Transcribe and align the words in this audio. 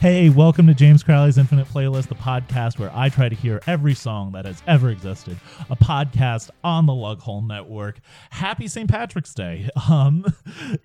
Hey, 0.00 0.30
welcome 0.30 0.66
to 0.66 0.72
James 0.72 1.02
Crowley's 1.02 1.36
Infinite 1.36 1.68
Playlist, 1.68 2.08
the 2.08 2.14
podcast 2.14 2.78
where 2.78 2.90
I 2.94 3.10
try 3.10 3.28
to 3.28 3.34
hear 3.34 3.60
every 3.66 3.92
song 3.92 4.32
that 4.32 4.46
has 4.46 4.62
ever 4.66 4.88
existed. 4.88 5.38
A 5.68 5.76
podcast 5.76 6.48
on 6.64 6.86
the 6.86 6.94
Lughole 6.94 7.46
Network. 7.46 8.00
Happy 8.30 8.66
St. 8.66 8.88
Patrick's 8.88 9.34
Day. 9.34 9.68
Um, 9.90 10.24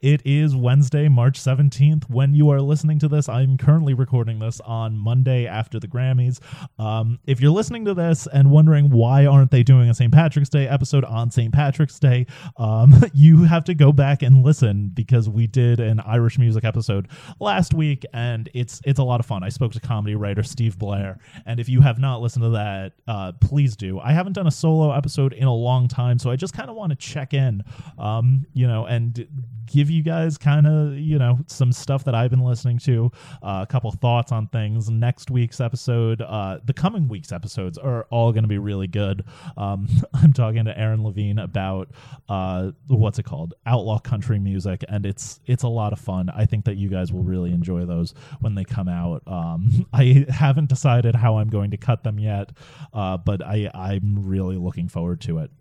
it 0.01 0.21
is 0.25 0.55
Wednesday, 0.55 1.07
March 1.09 1.39
17th. 1.39 2.09
When 2.09 2.33
you 2.33 2.49
are 2.49 2.59
listening 2.59 2.97
to 2.99 3.07
this, 3.07 3.29
I'm 3.29 3.55
currently 3.55 3.93
recording 3.93 4.39
this 4.39 4.59
on 4.61 4.97
Monday 4.97 5.45
after 5.45 5.79
the 5.79 5.87
Grammys. 5.87 6.39
Um, 6.79 7.19
if 7.25 7.39
you're 7.39 7.51
listening 7.51 7.85
to 7.85 7.93
this 7.93 8.25
and 8.25 8.49
wondering 8.49 8.89
why 8.89 9.27
aren't 9.27 9.51
they 9.51 9.61
doing 9.61 9.89
a 9.89 9.93
St. 9.93 10.11
Patrick's 10.11 10.49
Day 10.49 10.67
episode 10.67 11.03
on 11.05 11.29
St. 11.29 11.53
Patrick's 11.53 11.99
Day, 11.99 12.25
um, 12.57 13.03
you 13.13 13.43
have 13.43 13.63
to 13.65 13.75
go 13.75 13.91
back 13.91 14.23
and 14.23 14.43
listen 14.43 14.89
because 14.93 15.29
we 15.29 15.45
did 15.45 15.79
an 15.79 15.99
Irish 15.99 16.39
music 16.39 16.63
episode 16.63 17.07
last 17.39 17.75
week 17.75 18.05
and 18.11 18.49
it's 18.55 18.81
it's 18.85 18.97
a 18.97 19.04
lot 19.05 19.19
of 19.19 19.25
fun. 19.25 19.43
I 19.43 19.49
spoke 19.49 19.73
to 19.73 19.79
comedy 19.79 20.15
writer 20.15 20.43
Steve 20.43 20.77
Blair, 20.77 21.19
and 21.45 21.59
if 21.59 21.69
you 21.69 21.81
have 21.81 21.99
not 21.99 22.21
listened 22.21 22.43
to 22.43 22.49
that, 22.49 22.93
uh, 23.07 23.31
please 23.33 23.75
do. 23.75 23.99
I 23.99 24.13
haven't 24.13 24.33
done 24.33 24.47
a 24.47 24.51
solo 24.51 24.91
episode 24.91 25.33
in 25.33 25.47
a 25.47 25.53
long 25.53 25.87
time, 25.87 26.19
so 26.19 26.29
I 26.29 26.35
just 26.35 26.53
kind 26.53 26.69
of 26.69 26.75
want 26.75 26.91
to 26.91 26.95
check 26.95 27.33
in, 27.33 27.63
um, 27.97 28.45
you 28.53 28.67
know, 28.67 28.85
and 28.85 29.27
give 29.65 29.89
you 29.89 30.03
guys 30.03 30.37
kind 30.37 30.67
of 30.67 30.93
you 30.97 31.17
know 31.17 31.39
some 31.47 31.71
stuff 31.71 32.03
that 32.05 32.15
I've 32.15 32.29
been 32.29 32.43
listening 32.43 32.79
to, 32.79 33.11
uh, 33.41 33.59
a 33.63 33.67
couple 33.67 33.91
thoughts 33.91 34.31
on 34.31 34.47
things. 34.47 34.89
Next 34.89 35.31
week's 35.31 35.59
episode, 35.59 36.21
uh, 36.21 36.59
the 36.65 36.73
coming 36.73 37.07
week's 37.07 37.31
episodes 37.31 37.77
are 37.77 38.05
all 38.09 38.31
going 38.31 38.43
to 38.43 38.49
be 38.49 38.57
really 38.57 38.87
good. 38.87 39.23
Um, 39.57 39.87
I'm 40.13 40.33
talking 40.33 40.65
to 40.65 40.77
Aaron 40.77 41.03
Levine 41.03 41.39
about 41.39 41.89
uh, 42.29 42.71
what's 42.87 43.19
it 43.19 43.23
called, 43.23 43.53
outlaw 43.65 43.99
country 43.99 44.39
music, 44.39 44.83
and 44.89 45.05
it's 45.05 45.39
it's 45.45 45.63
a 45.63 45.67
lot 45.67 45.93
of 45.93 45.99
fun. 45.99 46.29
I 46.29 46.45
think 46.45 46.65
that 46.65 46.75
you 46.75 46.89
guys 46.89 47.11
will 47.11 47.23
really 47.23 47.51
enjoy 47.51 47.85
those 47.85 48.13
when 48.39 48.55
they 48.55 48.63
come 48.63 48.87
out. 48.87 48.94
Um, 49.27 49.85
I 49.93 50.25
haven't 50.29 50.69
decided 50.69 51.15
how 51.15 51.37
I'm 51.37 51.49
going 51.49 51.71
to 51.71 51.77
cut 51.77 52.03
them 52.03 52.19
yet, 52.19 52.51
uh, 52.93 53.17
but 53.17 53.43
I 53.43 53.69
I'm 53.73 54.27
really 54.27 54.57
looking 54.57 54.89
forward 54.89 55.21
to 55.21 55.39
it 55.39 55.51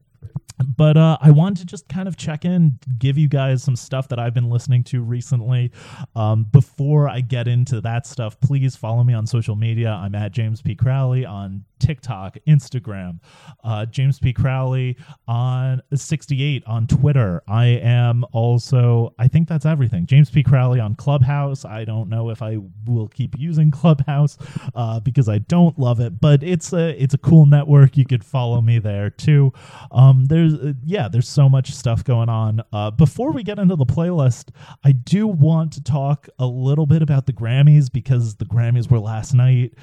but 0.76 0.96
uh, 0.96 1.18
I 1.20 1.30
wanted 1.30 1.58
to 1.58 1.66
just 1.66 1.88
kind 1.88 2.06
of 2.06 2.16
check 2.16 2.44
in, 2.44 2.78
give 2.98 3.18
you 3.18 3.28
guys 3.28 3.62
some 3.62 3.74
stuff 3.74 4.08
that 4.08 4.18
I've 4.18 4.34
been 4.34 4.48
listening 4.48 4.84
to 4.84 5.02
recently. 5.02 5.72
Um, 6.14 6.44
before 6.44 7.08
I 7.08 7.20
get 7.20 7.48
into 7.48 7.80
that 7.80 8.06
stuff, 8.06 8.38
please 8.40 8.76
follow 8.76 9.02
me 9.02 9.14
on 9.14 9.26
social 9.26 9.56
media. 9.56 9.90
I'm 9.90 10.14
at 10.14 10.32
James 10.32 10.62
P. 10.62 10.74
Crowley 10.74 11.24
on 11.24 11.64
TikTok, 11.78 12.36
Instagram, 12.46 13.20
uh, 13.62 13.86
James 13.86 14.18
P. 14.18 14.32
Crowley 14.32 14.96
on 15.26 15.82
68 15.94 16.62
on 16.66 16.86
Twitter. 16.86 17.42
I 17.48 17.66
am 17.66 18.24
also, 18.32 19.14
I 19.18 19.28
think 19.28 19.48
that's 19.48 19.66
everything. 19.66 20.06
James 20.06 20.30
P. 20.30 20.42
Crowley 20.42 20.80
on 20.80 20.94
Clubhouse. 20.94 21.64
I 21.64 21.84
don't 21.84 22.08
know 22.08 22.30
if 22.30 22.42
I 22.42 22.58
will 22.86 23.08
keep 23.08 23.38
using 23.38 23.70
Clubhouse 23.70 24.38
uh, 24.74 25.00
because 25.00 25.28
I 25.28 25.38
don't 25.38 25.78
love 25.78 26.00
it, 26.00 26.20
but 26.20 26.42
it's 26.42 26.72
a 26.72 26.90
it's 27.02 27.14
a 27.14 27.18
cool 27.18 27.46
network. 27.46 27.96
You 27.96 28.04
could 28.04 28.24
follow 28.24 28.60
me 28.60 28.78
there 28.78 29.10
too. 29.10 29.52
Um, 29.90 30.26
there's 30.26 30.54
uh, 30.54 30.72
yeah, 30.84 31.08
there's 31.08 31.28
so 31.28 31.48
much 31.48 31.72
stuff 31.72 32.04
going 32.04 32.28
on. 32.28 32.62
Uh, 32.72 32.90
before 32.90 33.32
we 33.32 33.42
get 33.42 33.58
into 33.58 33.76
the 33.76 33.86
playlist, 33.86 34.50
I 34.84 34.92
do 34.92 35.26
want 35.26 35.72
to 35.74 35.82
talk 35.82 36.28
a 36.38 36.46
little 36.46 36.86
bit 36.86 37.02
about 37.02 37.26
the 37.26 37.32
Grammys 37.32 37.90
because 37.92 38.36
the 38.36 38.44
Grammys 38.44 38.90
were 38.90 39.00
last 39.00 39.34
night. 39.34 39.74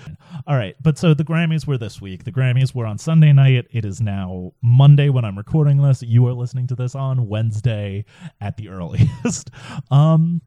All 0.47 0.55
right, 0.55 0.75
but 0.81 0.97
so 0.97 1.13
the 1.13 1.23
Grammys 1.23 1.67
were 1.67 1.77
this 1.77 1.90
week. 1.99 2.23
The 2.23 2.31
Grammys 2.31 2.75
were 2.75 2.85
on 2.85 2.99
Sunday 2.99 3.33
night. 3.33 3.65
It 3.71 3.83
is 3.83 3.99
now 3.99 4.53
Monday 4.61 5.09
when 5.09 5.25
I'm 5.25 5.37
recording 5.37 5.81
this. 5.81 6.03
You 6.03 6.27
are 6.27 6.33
listening 6.33 6.67
to 6.67 6.75
this 6.75 6.93
on 6.93 7.27
Wednesday 7.27 8.05
at 8.39 8.55
the 8.55 8.69
earliest. 8.69 9.49
um, 9.91 10.41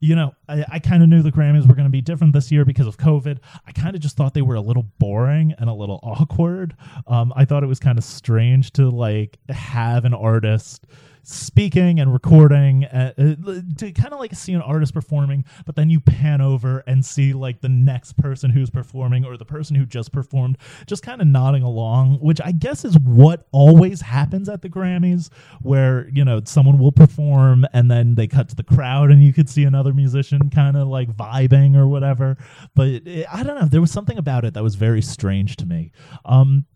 you 0.00 0.14
know, 0.14 0.32
I, 0.48 0.64
I 0.72 0.78
kind 0.78 1.02
of 1.02 1.08
knew 1.08 1.22
the 1.22 1.32
Grammys 1.32 1.66
were 1.66 1.74
going 1.74 1.86
to 1.86 1.90
be 1.90 2.00
different 2.00 2.32
this 2.32 2.52
year 2.52 2.64
because 2.64 2.86
of 2.86 2.98
COVID. 2.98 3.38
I 3.66 3.72
kind 3.72 3.96
of 3.96 4.02
just 4.02 4.16
thought 4.16 4.34
they 4.34 4.42
were 4.42 4.54
a 4.54 4.60
little 4.60 4.84
boring 4.98 5.54
and 5.58 5.68
a 5.68 5.74
little 5.74 6.00
awkward. 6.04 6.76
Um, 7.06 7.32
I 7.34 7.44
thought 7.44 7.62
it 7.62 7.68
was 7.68 7.80
kind 7.80 7.98
of 7.98 8.04
strange 8.04 8.72
to 8.74 8.90
like 8.90 9.38
have 9.48 10.04
an 10.04 10.14
artist 10.14 10.86
speaking 11.22 12.00
and 12.00 12.12
recording 12.12 12.84
uh, 12.84 13.12
uh, 13.18 13.60
to 13.76 13.92
kind 13.92 14.12
of 14.12 14.18
like 14.18 14.34
see 14.34 14.52
an 14.52 14.62
artist 14.62 14.94
performing 14.94 15.44
but 15.66 15.76
then 15.76 15.90
you 15.90 16.00
pan 16.00 16.40
over 16.40 16.82
and 16.86 17.04
see 17.04 17.32
like 17.32 17.60
the 17.60 17.68
next 17.68 18.16
person 18.16 18.50
who's 18.50 18.70
performing 18.70 19.24
or 19.24 19.36
the 19.36 19.44
person 19.44 19.76
who 19.76 19.84
just 19.84 20.12
performed 20.12 20.56
just 20.86 21.02
kind 21.02 21.20
of 21.20 21.26
nodding 21.26 21.62
along 21.62 22.14
which 22.20 22.40
i 22.44 22.52
guess 22.52 22.84
is 22.84 22.98
what 22.98 23.46
always 23.52 24.00
happens 24.00 24.48
at 24.48 24.62
the 24.62 24.68
grammys 24.68 25.30
where 25.62 26.08
you 26.12 26.24
know 26.24 26.40
someone 26.44 26.78
will 26.78 26.92
perform 26.92 27.66
and 27.72 27.90
then 27.90 28.14
they 28.14 28.26
cut 28.26 28.48
to 28.48 28.56
the 28.56 28.62
crowd 28.62 29.10
and 29.10 29.22
you 29.22 29.32
could 29.32 29.48
see 29.48 29.64
another 29.64 29.92
musician 29.92 30.50
kind 30.50 30.76
of 30.76 30.88
like 30.88 31.08
vibing 31.16 31.76
or 31.76 31.86
whatever 31.86 32.36
but 32.74 32.88
it, 32.88 33.26
i 33.32 33.42
don't 33.42 33.60
know 33.60 33.66
there 33.66 33.80
was 33.80 33.90
something 33.90 34.18
about 34.18 34.44
it 34.44 34.54
that 34.54 34.62
was 34.62 34.74
very 34.74 35.02
strange 35.02 35.56
to 35.56 35.66
me. 35.66 35.92
Um 36.24 36.66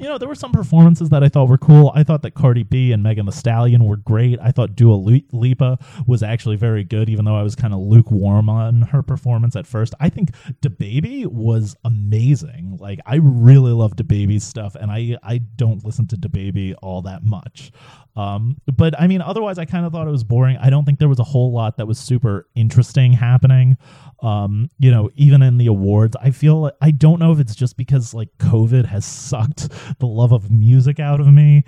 you 0.00 0.06
know, 0.06 0.18
there 0.18 0.28
were 0.28 0.34
some 0.34 0.52
performances 0.52 1.08
that 1.10 1.24
I 1.24 1.28
thought 1.28 1.48
were 1.48 1.58
cool. 1.58 1.92
I 1.94 2.02
thought 2.02 2.22
that 2.22 2.34
Cardi 2.34 2.62
B 2.62 2.92
and 2.92 3.02
Megan 3.02 3.26
Thee 3.26 3.32
Stallion 3.32 3.84
were 3.84 3.96
great. 3.96 4.38
I 4.40 4.50
thought 4.50 4.76
Dua 4.76 4.94
Lipa 5.32 5.78
was 6.06 6.22
actually 6.22 6.56
very 6.56 6.84
good, 6.84 7.08
even 7.08 7.24
though 7.24 7.36
I 7.36 7.42
was 7.42 7.54
kind 7.54 7.72
of 7.72 7.80
lukewarm 7.80 8.48
on 8.48 8.82
her 8.82 9.02
performance 9.02 9.56
at 9.56 9.66
first. 9.66 9.94
I 9.98 10.08
think 10.10 10.32
DaBaby 10.60 11.26
was 11.26 11.76
amazing. 11.84 12.76
Like, 12.80 13.00
I 13.06 13.16
really 13.16 13.72
love 13.72 13.96
DaBaby's 13.96 14.44
stuff, 14.44 14.74
and 14.74 14.90
I 14.90 15.16
I 15.22 15.38
don't 15.38 15.84
listen 15.84 16.06
to 16.08 16.16
DaBaby 16.16 16.74
all 16.82 17.02
that 17.02 17.24
much. 17.24 17.72
Um, 18.18 18.56
but 18.66 19.00
I 19.00 19.06
mean, 19.06 19.22
otherwise, 19.22 19.58
I 19.58 19.64
kind 19.64 19.86
of 19.86 19.92
thought 19.92 20.08
it 20.08 20.10
was 20.10 20.24
boring. 20.24 20.56
I 20.56 20.70
don't 20.70 20.84
think 20.84 20.98
there 20.98 21.08
was 21.08 21.20
a 21.20 21.24
whole 21.24 21.52
lot 21.52 21.76
that 21.76 21.86
was 21.86 22.00
super 22.00 22.48
interesting 22.56 23.12
happening. 23.12 23.76
Um, 24.20 24.70
you 24.80 24.90
know, 24.90 25.08
even 25.14 25.40
in 25.40 25.56
the 25.56 25.68
awards, 25.68 26.16
I 26.20 26.32
feel 26.32 26.72
I 26.82 26.90
don't 26.90 27.20
know 27.20 27.30
if 27.30 27.38
it's 27.38 27.54
just 27.54 27.76
because 27.76 28.14
like 28.14 28.36
COVID 28.38 28.86
has 28.86 29.04
sucked 29.04 29.68
the 30.00 30.06
love 30.06 30.32
of 30.32 30.50
music 30.50 30.98
out 30.98 31.20
of 31.20 31.28
me, 31.28 31.62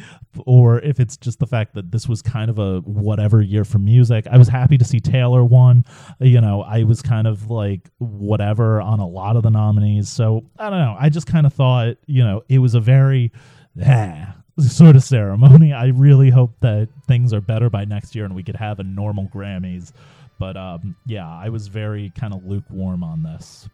or 0.45 0.81
if 0.81 0.99
it's 0.99 1.17
just 1.17 1.39
the 1.39 1.47
fact 1.47 1.75
that 1.75 1.93
this 1.93 2.09
was 2.09 2.21
kind 2.21 2.51
of 2.51 2.59
a 2.59 2.81
whatever 2.81 3.41
year 3.41 3.65
for 3.65 3.79
music. 3.79 4.27
I 4.27 4.37
was 4.37 4.49
happy 4.49 4.77
to 4.77 4.85
see 4.85 4.99
Taylor 4.99 5.45
won. 5.45 5.85
You 6.19 6.41
know, 6.41 6.63
I 6.63 6.83
was 6.83 7.01
kind 7.01 7.29
of 7.29 7.49
like 7.49 7.89
whatever 7.99 8.81
on 8.81 8.99
a 8.99 9.07
lot 9.07 9.37
of 9.37 9.45
the 9.45 9.51
nominees. 9.51 10.09
So 10.09 10.47
I 10.59 10.69
don't 10.69 10.81
know. 10.81 10.97
I 10.99 11.11
just 11.11 11.29
kind 11.29 11.47
of 11.47 11.53
thought, 11.53 11.95
you 12.07 12.25
know, 12.25 12.43
it 12.49 12.59
was 12.59 12.75
a 12.75 12.81
very 12.81 13.31
ah, 13.87 14.35
sort 14.69 14.97
of 14.97 15.03
ceremony. 15.03 15.73
I 15.73 15.87
really 15.87 16.31
hope 16.31 16.53
that 16.61 16.89
things 17.07 17.33
are 17.33 17.41
better 17.41 17.71
by 17.71 17.85
next 17.85 18.15
year 18.15 18.25
and 18.25 18.35
we 18.35 18.43
could 18.43 18.57
have 18.57 18.79
a 18.79 18.85
normal 18.85 19.27
Grammys. 19.27 19.93
But 20.39 20.57
um, 20.57 20.97
yeah, 21.07 21.29
I 21.29 21.51
was 21.51 21.69
very 21.69 22.13
kind 22.19 22.33
of 22.33 22.45
lukewarm 22.47 23.05
on 23.05 23.23
this. 23.23 23.69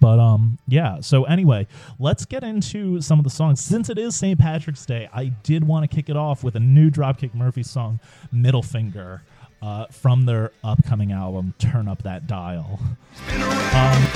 But 0.00 0.18
um 0.20 0.58
yeah, 0.68 1.00
so 1.00 1.24
anyway, 1.24 1.66
let's 1.98 2.24
get 2.24 2.44
into 2.44 3.00
some 3.00 3.18
of 3.18 3.24
the 3.24 3.30
songs. 3.30 3.60
Since 3.60 3.90
it 3.90 3.98
is 3.98 4.14
St. 4.14 4.38
Patrick's 4.38 4.86
Day, 4.86 5.08
I 5.12 5.26
did 5.42 5.66
want 5.66 5.88
to 5.88 5.94
kick 5.94 6.08
it 6.08 6.16
off 6.16 6.44
with 6.44 6.54
a 6.54 6.60
new 6.60 6.90
Dropkick 6.90 7.34
Murphy 7.34 7.62
song, 7.62 8.00
Middle 8.30 8.62
Finger. 8.62 9.22
Uh, 9.60 9.86
from 9.92 10.24
their 10.24 10.50
upcoming 10.64 11.12
album, 11.12 11.54
Turn 11.60 11.86
Up 11.86 12.02
That 12.02 12.26
Dial. 12.26 12.80
Um, 13.28 14.08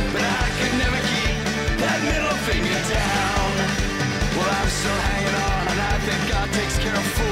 takes 6.07 6.79
care 6.79 6.95
of 6.95 7.03
fools. 7.03 7.26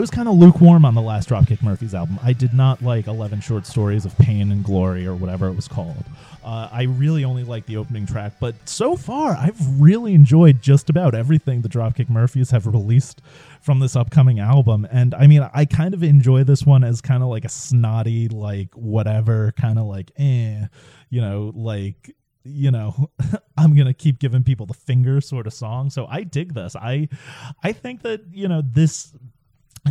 I 0.00 0.02
was 0.02 0.10
kind 0.10 0.28
of 0.28 0.36
lukewarm 0.36 0.86
on 0.86 0.94
the 0.94 1.02
last 1.02 1.28
Dropkick 1.28 1.62
Murphys 1.62 1.94
album. 1.94 2.18
I 2.22 2.32
did 2.32 2.54
not 2.54 2.80
like 2.80 3.06
11 3.06 3.42
short 3.42 3.66
stories 3.66 4.06
of 4.06 4.16
pain 4.16 4.50
and 4.50 4.64
glory 4.64 5.06
or 5.06 5.14
whatever 5.14 5.46
it 5.48 5.52
was 5.52 5.68
called. 5.68 6.06
Uh, 6.42 6.70
I 6.72 6.84
really 6.84 7.22
only 7.22 7.44
like 7.44 7.66
the 7.66 7.76
opening 7.76 8.06
track, 8.06 8.32
but 8.40 8.54
so 8.66 8.96
far 8.96 9.36
I've 9.36 9.60
really 9.78 10.14
enjoyed 10.14 10.62
just 10.62 10.88
about 10.88 11.14
everything 11.14 11.60
the 11.60 11.68
Dropkick 11.68 12.08
Murphys 12.08 12.50
have 12.50 12.66
released 12.66 13.20
from 13.60 13.80
this 13.80 13.94
upcoming 13.94 14.40
album. 14.40 14.88
And 14.90 15.14
I 15.14 15.26
mean, 15.26 15.46
I 15.52 15.66
kind 15.66 15.92
of 15.92 16.02
enjoy 16.02 16.44
this 16.44 16.64
one 16.64 16.82
as 16.82 17.02
kind 17.02 17.22
of 17.22 17.28
like 17.28 17.44
a 17.44 17.50
snotty, 17.50 18.28
like 18.28 18.72
whatever, 18.72 19.52
kind 19.52 19.78
of 19.78 19.84
like 19.84 20.12
eh, 20.16 20.64
you 21.10 21.20
know, 21.20 21.52
like 21.54 22.16
you 22.42 22.70
know 22.70 23.10
i'm 23.58 23.76
gonna 23.76 23.92
keep 23.92 24.18
giving 24.18 24.42
people 24.42 24.64
the 24.64 24.72
finger 24.72 25.20
sort 25.20 25.46
of 25.46 25.52
song 25.52 25.90
so 25.90 26.06
i 26.06 26.22
dig 26.22 26.54
this 26.54 26.74
i 26.74 27.06
i 27.62 27.70
think 27.70 28.00
that 28.00 28.22
you 28.32 28.48
know 28.48 28.62
this 28.64 29.12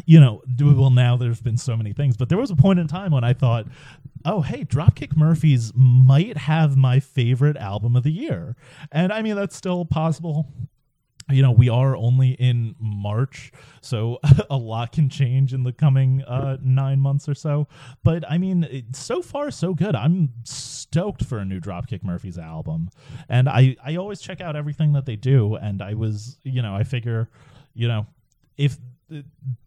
you 0.06 0.19
know 0.19 0.41
well 0.59 0.91
now 0.91 1.18
there's 1.18 1.41
been 1.41 1.57
so 1.57 1.75
many 1.75 1.94
things 1.94 2.15
but 2.15 2.30
there 2.30 2.38
was 2.38 2.51
a 2.51 2.56
point 2.56 2.77
in 2.77 2.88
time 2.88 3.12
when 3.12 3.24
i 3.24 3.33
thought 3.33 3.65
oh 4.25 4.41
hey 4.41 4.63
dropkick 4.63 5.15
murphys 5.15 5.71
might 5.75 6.38
have 6.38 6.75
my 6.77 7.00
favorite 7.00 7.57
album 7.57 7.95
of 7.95 8.03
the 8.03 8.12
year. 8.12 8.56
And 8.91 9.12
i 9.12 9.21
mean 9.21 9.36
that's 9.36 9.56
still 9.56 9.86
possible. 9.86 10.47
You 11.31 11.44
know 11.44 11.51
we 11.51 11.69
are 11.69 11.95
only 11.95 12.31
in 12.31 12.75
march 12.80 13.51
so 13.81 14.19
a 14.50 14.57
lot 14.57 14.91
can 14.91 15.09
change 15.09 15.53
in 15.53 15.63
the 15.63 15.71
coming 15.71 16.24
uh, 16.24 16.57
nine 16.62 17.00
months 17.00 17.30
or 17.30 17.36
so. 17.36 17.68
But 18.03 18.30
i 18.30 18.38
mean 18.38 18.86
so 18.94 19.21
far 19.21 19.51
so 19.51 19.74
good. 19.74 19.95
I'm 19.95 20.30
stoked 20.44 21.24
for 21.25 21.38
a 21.38 21.45
new 21.45 21.59
dropkick 21.59 22.03
murphys 22.03 22.38
album. 22.38 22.89
And 23.30 23.47
i 23.47 23.75
i 23.83 23.95
always 23.95 24.21
check 24.21 24.41
out 24.41 24.56
everything 24.56 24.94
that 24.94 25.06
they 25.06 25.15
do. 25.15 25.56
And 25.56 25.81
i 25.81 25.94
was 25.94 26.39
you 26.44 26.62
know 26.62 26.75
i 26.75 26.83
figure 26.83 27.30
you 27.74 27.88
know 27.88 28.07
if 28.57 28.77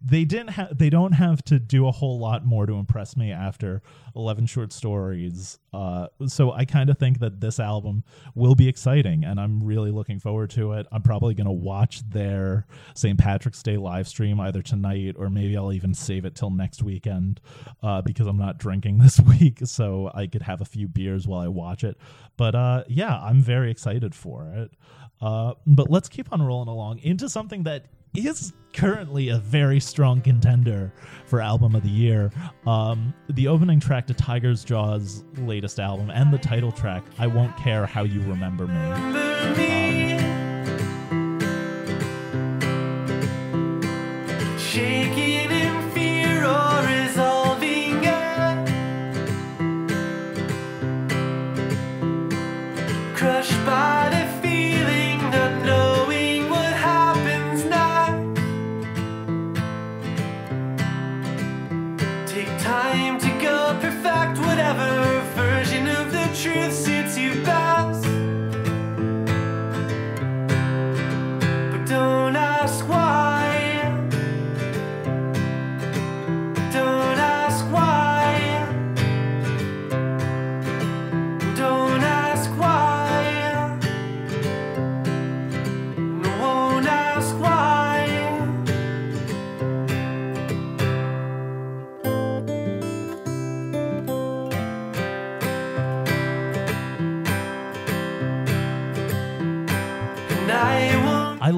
they 0.00 0.24
didn't 0.24 0.50
have 0.50 0.76
they 0.76 0.90
don't 0.90 1.12
have 1.12 1.42
to 1.44 1.58
do 1.58 1.86
a 1.86 1.90
whole 1.90 2.18
lot 2.18 2.44
more 2.44 2.66
to 2.66 2.74
impress 2.74 3.16
me 3.16 3.32
after 3.32 3.82
11 4.14 4.46
short 4.46 4.72
stories. 4.72 5.58
Uh, 5.72 6.06
so 6.26 6.52
i 6.52 6.64
kind 6.64 6.90
of 6.90 6.98
think 6.98 7.18
that 7.18 7.40
this 7.40 7.58
album 7.58 8.04
will 8.34 8.54
be 8.54 8.68
exciting 8.68 9.24
and 9.24 9.40
i'm 9.40 9.62
really 9.62 9.90
looking 9.90 10.18
forward 10.18 10.50
to 10.50 10.72
it. 10.72 10.86
I'm 10.92 11.02
probably 11.02 11.34
going 11.34 11.46
to 11.46 11.52
watch 11.52 12.08
their 12.08 12.66
st 12.94 13.18
patrick's 13.18 13.62
day 13.62 13.76
live 13.76 14.06
stream 14.06 14.38
either 14.40 14.62
tonight 14.62 15.16
or 15.18 15.30
maybe 15.30 15.56
i'll 15.56 15.72
even 15.72 15.94
save 15.94 16.24
it 16.24 16.34
till 16.34 16.50
next 16.50 16.82
weekend 16.82 17.40
uh, 17.82 18.02
because 18.02 18.26
i'm 18.26 18.38
not 18.38 18.58
drinking 18.58 18.98
this 19.02 19.20
week 19.20 19.60
so 19.64 20.10
i 20.14 20.26
could 20.26 20.42
have 20.42 20.60
a 20.60 20.66
few 20.66 20.88
beers 20.88 21.26
while 21.26 21.40
i 21.40 21.48
watch 21.48 21.84
it. 21.84 21.96
But 22.36 22.54
uh, 22.54 22.84
yeah 22.88 23.18
i'm 23.18 23.42
very 23.42 23.70
excited 23.70 24.14
for 24.14 24.46
it. 24.46 24.70
Uh, 25.20 25.54
but 25.66 25.88
let's 25.88 26.08
keep 26.08 26.32
on 26.32 26.42
rolling 26.42 26.68
along 26.68 26.98
into 26.98 27.28
something 27.28 27.62
that 27.62 27.86
is 28.14 28.52
currently 28.72 29.30
a 29.30 29.38
very 29.38 29.80
strong 29.80 30.20
contender 30.20 30.92
for 31.26 31.40
album 31.40 31.74
of 31.74 31.82
the 31.82 31.88
year. 31.88 32.30
Um, 32.66 33.14
the 33.28 33.48
opening 33.48 33.80
track 33.80 34.06
to 34.08 34.14
Tigers 34.14 34.64
Jaw's 34.64 35.24
latest 35.38 35.80
album 35.80 36.10
and 36.10 36.32
the 36.32 36.38
title 36.38 36.72
track, 36.72 37.04
I 37.18 37.26
Won't 37.26 37.56
Care 37.56 37.86
How 37.86 38.04
You 38.04 38.20
Remember 38.20 38.66
Me. 38.66 38.76
Um, 38.76 39.12
take 62.32 62.58
time 62.60 63.18
to 63.20 63.28
go 63.42 63.78
perfect 63.82 64.38
whatever 64.38 65.20
version 65.34 65.86
of 65.86 66.10
the 66.10 66.24
truth 66.34 66.72
suits 66.72 67.18
you 67.18 67.42
best. 67.44 67.71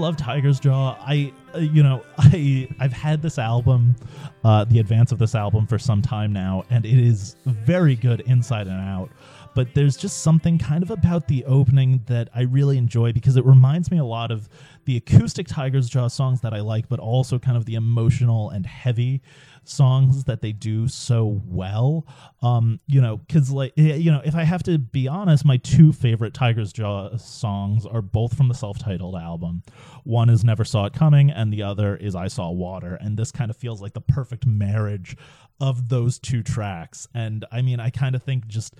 Love 0.05 0.19
Tigers 0.19 0.61
Jaw. 0.61 0.99
I, 1.01 1.33
uh, 1.55 1.61
you 1.61 1.83
know, 1.83 2.05
I 2.19 2.69
I've 2.79 2.93
had 2.93 3.23
this 3.23 3.39
album, 3.39 3.97
uh, 4.45 4.65
the 4.65 4.79
advance 4.79 5.12
of 5.12 5.19
this 5.19 5.35
album 5.35 5.67
for 5.67 5.79
some 5.79 6.03
time 6.03 6.31
now, 6.31 6.65
and 6.69 6.85
it 6.85 6.99
is 6.99 7.37
very 7.47 7.97
good 7.97 8.21
inside 8.27 8.67
and 8.67 8.79
out. 8.79 9.09
But 9.55 9.75
there's 9.75 9.97
just 9.97 10.23
something 10.23 10.59
kind 10.59 10.83
of 10.83 10.91
about 10.91 11.29
the 11.29 11.45
opening 11.45 12.03
that 12.06 12.29
I 12.35 12.43
really 12.43 12.79
enjoy 12.79 13.12
because 13.12 13.37
it 13.37 13.45
reminds 13.45 13.91
me 13.91 13.99
a 13.99 14.05
lot 14.05 14.31
of 14.31 14.49
the 14.85 14.97
acoustic 14.97 15.47
Tigers 15.47 15.89
Jaw 15.89 16.09
songs 16.09 16.41
that 16.43 16.53
I 16.53 16.61
like, 16.61 16.89
but 16.89 16.99
also 16.99 17.39
kind 17.39 17.56
of 17.56 17.65
the 17.65 17.75
emotional 17.75 18.51
and 18.51 18.67
heavy 18.67 19.23
songs 19.65 20.25
that 20.25 20.43
they 20.43 20.53
do 20.53 20.89
so 20.89 21.41
well. 21.47 22.06
Um, 22.43 22.81
you 22.87 23.01
know, 23.01 23.19
because 23.19 23.51
like 23.51 23.73
you 23.77 24.11
know, 24.11 24.23
if 24.25 24.35
I 24.35 24.45
have 24.45 24.62
to 24.65 24.79
be 24.79 25.09
honest, 25.09 25.45
my 25.45 25.57
two 25.57 25.93
favorite 25.93 26.35
Tigers 26.35 26.73
Jaw 26.73 27.17
songs 27.17 27.87
are 27.87 28.03
both 28.03 28.37
from 28.37 28.49
the 28.49 28.55
self-titled 28.55 29.17
album. 29.17 29.62
One 30.05 30.29
is 30.29 30.45
Never 30.45 30.65
Saw 30.65 30.87
It 30.87 30.93
Coming, 30.93 31.31
and 31.31 31.53
the 31.53 31.62
other 31.62 31.97
is 31.97 32.15
I 32.15 32.29
Saw 32.29 32.50
Water. 32.50 32.97
And 33.00 33.17
this 33.17 33.33
kind 33.33 33.50
of 33.50 33.57
feels 33.57 33.81
like 33.81 33.95
the 33.95 34.00
perfect 34.00 34.47
marriage 34.47 35.17
of 35.61 35.89
those 35.89 36.19
two 36.19 36.43
tracks. 36.43 37.09
And 37.15 37.45
I 37.50 37.62
mean, 37.62 37.81
I 37.81 37.91
kind 37.91 38.15
of 38.15 38.23
think 38.23 38.47
just 38.47 38.75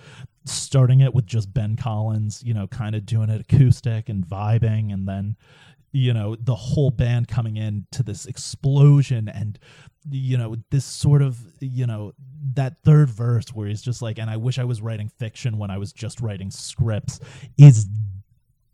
starting 0.45 1.01
it 1.01 1.15
with 1.15 1.27
just 1.27 1.53
Ben 1.53 1.77
Collins, 1.77 2.43
you 2.45 2.55
know, 2.55 2.67
kind 2.67 2.95
of 2.95 3.07
doing 3.07 3.31
it 3.31 3.41
acoustic 3.41 4.09
and 4.09 4.25
vibing, 4.27 4.93
and 4.93 5.09
then 5.09 5.37
you 5.95 6.13
know 6.13 6.35
the 6.35 6.55
whole 6.55 6.91
band 6.91 7.29
coming 7.29 7.57
in 7.57 7.87
to 7.93 8.03
this 8.03 8.27
explosion 8.27 9.29
and 9.29 9.61
you 10.11 10.37
know 10.37 10.57
this 10.71 10.85
sort 10.85 11.23
of 11.23 11.39
you 11.61 11.87
know 11.87 12.13
that 12.55 12.83
third 12.85 13.09
verse 13.09 13.47
where 13.55 13.69
he's 13.69 13.81
just 13.81 14.03
like 14.03 14.19
and 14.19 14.29
i 14.29 14.37
wish 14.37 14.59
i 14.59 14.65
was 14.65 14.83
writing 14.83 15.09
fiction 15.09 15.57
when 15.57 15.71
i 15.71 15.79
was 15.79 15.93
just 15.93 16.21
writing 16.21 16.51
scripts 16.51 17.21
is 17.57 17.87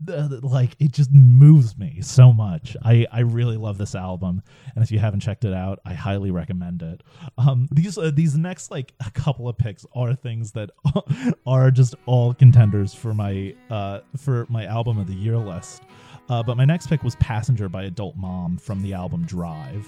like 0.06 0.76
it 0.78 0.92
just 0.92 1.10
moves 1.12 1.76
me 1.76 2.00
so 2.00 2.32
much. 2.32 2.76
I 2.82 3.06
i 3.12 3.20
really 3.20 3.56
love 3.56 3.78
this 3.78 3.94
album 3.94 4.42
and 4.74 4.82
if 4.82 4.90
you 4.90 4.98
haven't 4.98 5.20
checked 5.20 5.44
it 5.44 5.52
out 5.52 5.80
i 5.84 5.92
highly 5.94 6.30
recommend 6.30 6.82
it. 6.82 7.02
Um 7.36 7.68
these 7.70 7.98
uh, 7.98 8.10
these 8.14 8.36
next 8.36 8.70
like 8.70 8.92
a 9.04 9.10
couple 9.10 9.48
of 9.48 9.58
picks 9.58 9.84
are 9.94 10.14
things 10.14 10.52
that 10.52 10.70
are 11.46 11.70
just 11.70 11.94
all 12.06 12.32
contenders 12.34 12.94
for 12.94 13.12
my 13.14 13.54
uh 13.68 14.00
for 14.16 14.46
my 14.48 14.64
album 14.64 14.98
of 14.98 15.06
the 15.06 15.14
year 15.14 15.36
list. 15.36 15.82
Uh, 16.28 16.42
but 16.44 16.56
my 16.56 16.64
next 16.64 16.86
pick 16.86 17.02
was 17.02 17.16
Passenger 17.16 17.68
by 17.68 17.82
Adult 17.84 18.16
Mom 18.16 18.56
from 18.56 18.80
the 18.82 18.92
album 18.92 19.24
Drive. 19.24 19.84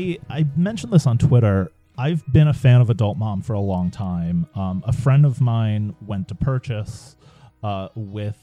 I 0.00 0.18
I 0.30 0.46
mentioned 0.56 0.92
this 0.92 1.06
on 1.06 1.18
Twitter. 1.18 1.70
I've 1.98 2.24
been 2.32 2.48
a 2.48 2.54
fan 2.54 2.80
of 2.80 2.88
Adult 2.88 3.18
Mom 3.18 3.42
for 3.42 3.52
a 3.52 3.60
long 3.60 3.90
time. 3.90 4.46
Um, 4.54 4.82
a 4.86 4.92
friend 4.92 5.26
of 5.26 5.40
mine 5.40 5.94
went 6.06 6.28
to 6.28 6.34
Purchase 6.34 7.16
uh, 7.62 7.88
with 7.94 8.38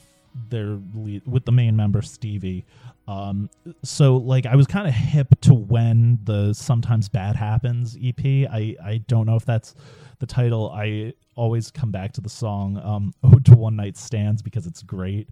their 0.50 0.78
lead, 0.94 1.24
with 1.26 1.46
the 1.46 1.52
main 1.52 1.76
member 1.76 2.02
Stevie. 2.04 2.66
Um, 3.08 3.50
so 3.84 4.18
like 4.18 4.46
I 4.46 4.56
was 4.56 4.68
kind 4.68 4.88
of 4.88 4.94
hip 4.94 5.28
to 5.42 5.54
when 5.54 6.20
the 6.26 6.54
sometimes 6.54 7.10
bad 7.10 7.36
happens 7.36 7.98
EP. 8.02 8.20
I 8.24 8.76
I 8.84 9.04
don't 9.08 9.26
know 9.26 9.36
if 9.36 9.46
that's 9.46 9.74
the 10.20 10.28
title. 10.28 10.72
I 10.72 11.14
always 11.38 11.72
come 11.72 11.92
back 11.92 12.12
to 12.14 12.22
the 12.22 12.30
song 12.30 12.78
um, 12.84 13.14
"Ode 13.24 13.46
to 13.46 13.56
One 13.56 13.76
Night 13.76 13.96
Stands" 13.96 14.42
because 14.42 14.68
it's 14.68 14.82
great. 14.82 15.30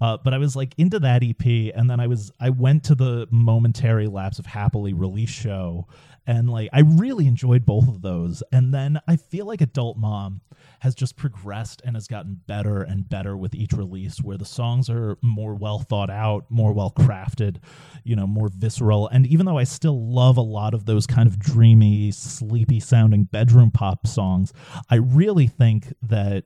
Uh, 0.00 0.16
but 0.16 0.32
I 0.32 0.38
was 0.38 0.56
like 0.56 0.74
into 0.78 0.98
that 1.00 1.22
EP, 1.22 1.74
and 1.74 1.90
then 1.90 2.00
I 2.00 2.06
was 2.06 2.32
I 2.40 2.50
went 2.50 2.84
to 2.84 2.94
the 2.94 3.26
momentary 3.30 4.06
lapse 4.06 4.38
of 4.38 4.46
happily 4.46 4.92
release 4.92 5.30
show, 5.30 5.86
and 6.26 6.50
like 6.50 6.68
I 6.72 6.80
really 6.80 7.26
enjoyed 7.26 7.66
both 7.66 7.88
of 7.88 8.02
those. 8.02 8.42
And 8.52 8.72
then 8.72 9.00
I 9.08 9.16
feel 9.16 9.46
like 9.46 9.60
Adult 9.60 9.96
Mom 9.96 10.42
has 10.80 10.94
just 10.94 11.16
progressed 11.16 11.82
and 11.84 11.96
has 11.96 12.06
gotten 12.06 12.40
better 12.46 12.82
and 12.82 13.08
better 13.08 13.36
with 13.36 13.54
each 13.54 13.72
release, 13.72 14.22
where 14.22 14.36
the 14.36 14.44
songs 14.44 14.88
are 14.88 15.18
more 15.22 15.54
well 15.54 15.78
thought 15.78 16.10
out, 16.10 16.44
more 16.50 16.72
well 16.72 16.92
crafted, 16.96 17.56
you 18.04 18.14
know, 18.14 18.26
more 18.26 18.48
visceral. 18.48 19.08
And 19.08 19.26
even 19.26 19.46
though 19.46 19.58
I 19.58 19.64
still 19.64 20.06
love 20.06 20.36
a 20.36 20.42
lot 20.42 20.74
of 20.74 20.84
those 20.84 21.06
kind 21.06 21.26
of 21.26 21.38
dreamy, 21.38 22.10
sleepy 22.12 22.78
sounding 22.78 23.24
bedroom 23.24 23.70
pop 23.70 24.06
songs, 24.06 24.52
I 24.90 24.96
really 24.96 25.47
think 25.48 25.92
that 26.02 26.44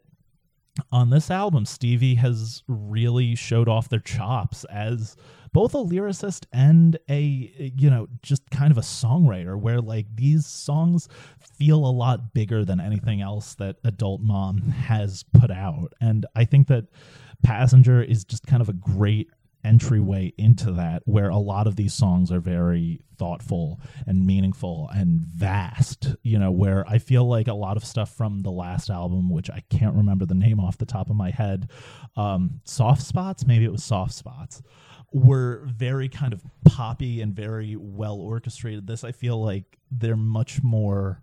on 0.90 1.10
this 1.10 1.30
album, 1.30 1.66
Stevie 1.66 2.14
has 2.14 2.62
really 2.66 3.34
showed 3.34 3.68
off 3.68 3.88
their 3.88 4.00
chops 4.00 4.64
as 4.64 5.16
both 5.52 5.74
a 5.74 5.78
lyricist 5.78 6.46
and 6.52 6.98
a 7.10 7.20
you 7.76 7.90
know 7.90 8.06
just 8.22 8.48
kind 8.50 8.70
of 8.70 8.78
a 8.78 8.82
songwriter 8.82 9.58
where 9.58 9.80
like 9.82 10.06
these 10.14 10.46
songs 10.46 11.08
feel 11.58 11.84
a 11.84 11.92
lot 11.92 12.32
bigger 12.32 12.64
than 12.64 12.80
anything 12.80 13.20
else 13.20 13.54
that 13.56 13.76
adult 13.84 14.22
mom 14.22 14.60
has 14.70 15.24
put 15.34 15.50
out. 15.50 15.92
And 16.00 16.24
i 16.34 16.44
think 16.44 16.68
that 16.68 16.86
passenger 17.42 18.02
is 18.02 18.24
just 18.24 18.46
kind 18.46 18.62
of 18.62 18.68
a 18.68 18.72
great 18.72 19.28
entryway 19.64 20.32
into 20.36 20.72
that 20.72 21.02
where 21.04 21.28
a 21.28 21.38
lot 21.38 21.66
of 21.66 21.76
these 21.76 21.94
songs 21.94 22.32
are 22.32 22.40
very 22.40 23.00
thoughtful 23.16 23.80
and 24.06 24.26
meaningful 24.26 24.88
and 24.92 25.24
vast 25.24 26.16
you 26.22 26.38
know 26.38 26.50
where 26.50 26.84
i 26.88 26.98
feel 26.98 27.24
like 27.24 27.46
a 27.46 27.54
lot 27.54 27.76
of 27.76 27.84
stuff 27.84 28.12
from 28.16 28.42
the 28.42 28.50
last 28.50 28.90
album 28.90 29.30
which 29.30 29.50
i 29.50 29.62
can't 29.70 29.94
remember 29.94 30.26
the 30.26 30.34
name 30.34 30.58
off 30.58 30.78
the 30.78 30.86
top 30.86 31.08
of 31.08 31.16
my 31.16 31.30
head 31.30 31.70
um 32.16 32.60
soft 32.64 33.02
spots 33.02 33.46
maybe 33.46 33.64
it 33.64 33.72
was 33.72 33.84
soft 33.84 34.12
spots 34.12 34.62
were 35.12 35.62
very 35.66 36.08
kind 36.08 36.32
of 36.32 36.42
poppy 36.64 37.20
and 37.20 37.34
very 37.34 37.76
well 37.76 38.16
orchestrated. 38.16 38.86
This 38.86 39.04
I 39.04 39.12
feel 39.12 39.42
like 39.42 39.78
they're 39.90 40.16
much 40.16 40.62
more 40.62 41.22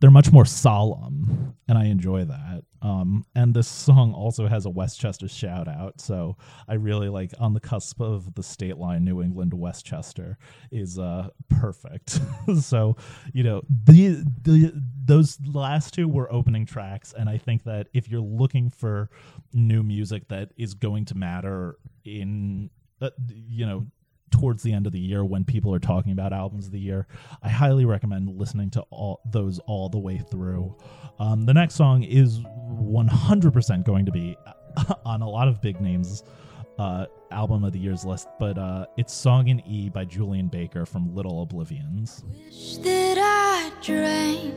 they're 0.00 0.10
much 0.10 0.30
more 0.30 0.44
solemn 0.44 1.54
and 1.66 1.76
I 1.76 1.84
enjoy 1.86 2.24
that. 2.24 2.62
Um, 2.80 3.26
and 3.34 3.52
this 3.52 3.66
song 3.66 4.14
also 4.14 4.46
has 4.46 4.64
a 4.64 4.70
Westchester 4.70 5.26
shout 5.28 5.66
out, 5.66 6.00
so 6.00 6.36
I 6.68 6.74
really 6.74 7.08
like 7.08 7.32
on 7.40 7.52
the 7.52 7.60
cusp 7.60 8.00
of 8.00 8.34
the 8.34 8.42
state 8.42 8.78
line 8.78 9.04
New 9.04 9.20
England 9.20 9.52
Westchester 9.52 10.38
is 10.70 10.98
uh 10.98 11.28
perfect. 11.48 12.20
so, 12.60 12.96
you 13.32 13.42
know, 13.42 13.62
the, 13.84 14.24
the 14.42 14.80
those 15.04 15.38
last 15.44 15.94
two 15.94 16.06
were 16.06 16.32
opening 16.32 16.66
tracks 16.66 17.12
and 17.16 17.28
I 17.28 17.38
think 17.38 17.64
that 17.64 17.88
if 17.92 18.08
you're 18.08 18.20
looking 18.20 18.70
for 18.70 19.10
new 19.52 19.82
music 19.82 20.28
that 20.28 20.52
is 20.56 20.74
going 20.74 21.04
to 21.06 21.16
matter 21.16 21.76
in 22.04 22.70
uh, 23.00 23.10
you 23.28 23.66
know 23.66 23.86
towards 24.30 24.62
the 24.62 24.72
end 24.72 24.86
of 24.86 24.92
the 24.92 24.98
year 24.98 25.24
when 25.24 25.44
people 25.44 25.74
are 25.74 25.78
talking 25.78 26.12
about 26.12 26.32
albums 26.32 26.66
of 26.66 26.72
the 26.72 26.80
year 26.80 27.06
i 27.42 27.48
highly 27.48 27.84
recommend 27.84 28.28
listening 28.38 28.70
to 28.70 28.80
all 28.90 29.20
those 29.30 29.58
all 29.60 29.88
the 29.88 29.98
way 29.98 30.18
through 30.30 30.74
um, 31.18 31.44
the 31.46 31.54
next 31.54 31.74
song 31.74 32.02
is 32.04 32.38
100% 32.40 33.84
going 33.84 34.06
to 34.06 34.12
be 34.12 34.36
on 35.04 35.22
a 35.22 35.28
lot 35.28 35.48
of 35.48 35.60
big 35.60 35.80
names 35.80 36.22
uh, 36.78 37.06
album 37.32 37.64
of 37.64 37.72
the 37.72 37.78
year's 37.78 38.04
list 38.04 38.28
but 38.38 38.56
uh, 38.56 38.86
it's 38.96 39.12
song 39.12 39.48
in 39.48 39.60
e 39.66 39.88
by 39.88 40.04
Julien 40.04 40.46
Baker 40.48 40.86
from 40.86 41.14
little 41.14 41.42
oblivions 41.42 42.24
Wish 42.44 42.76
that 42.78 43.18
I 43.18 43.72
drank 43.82 44.54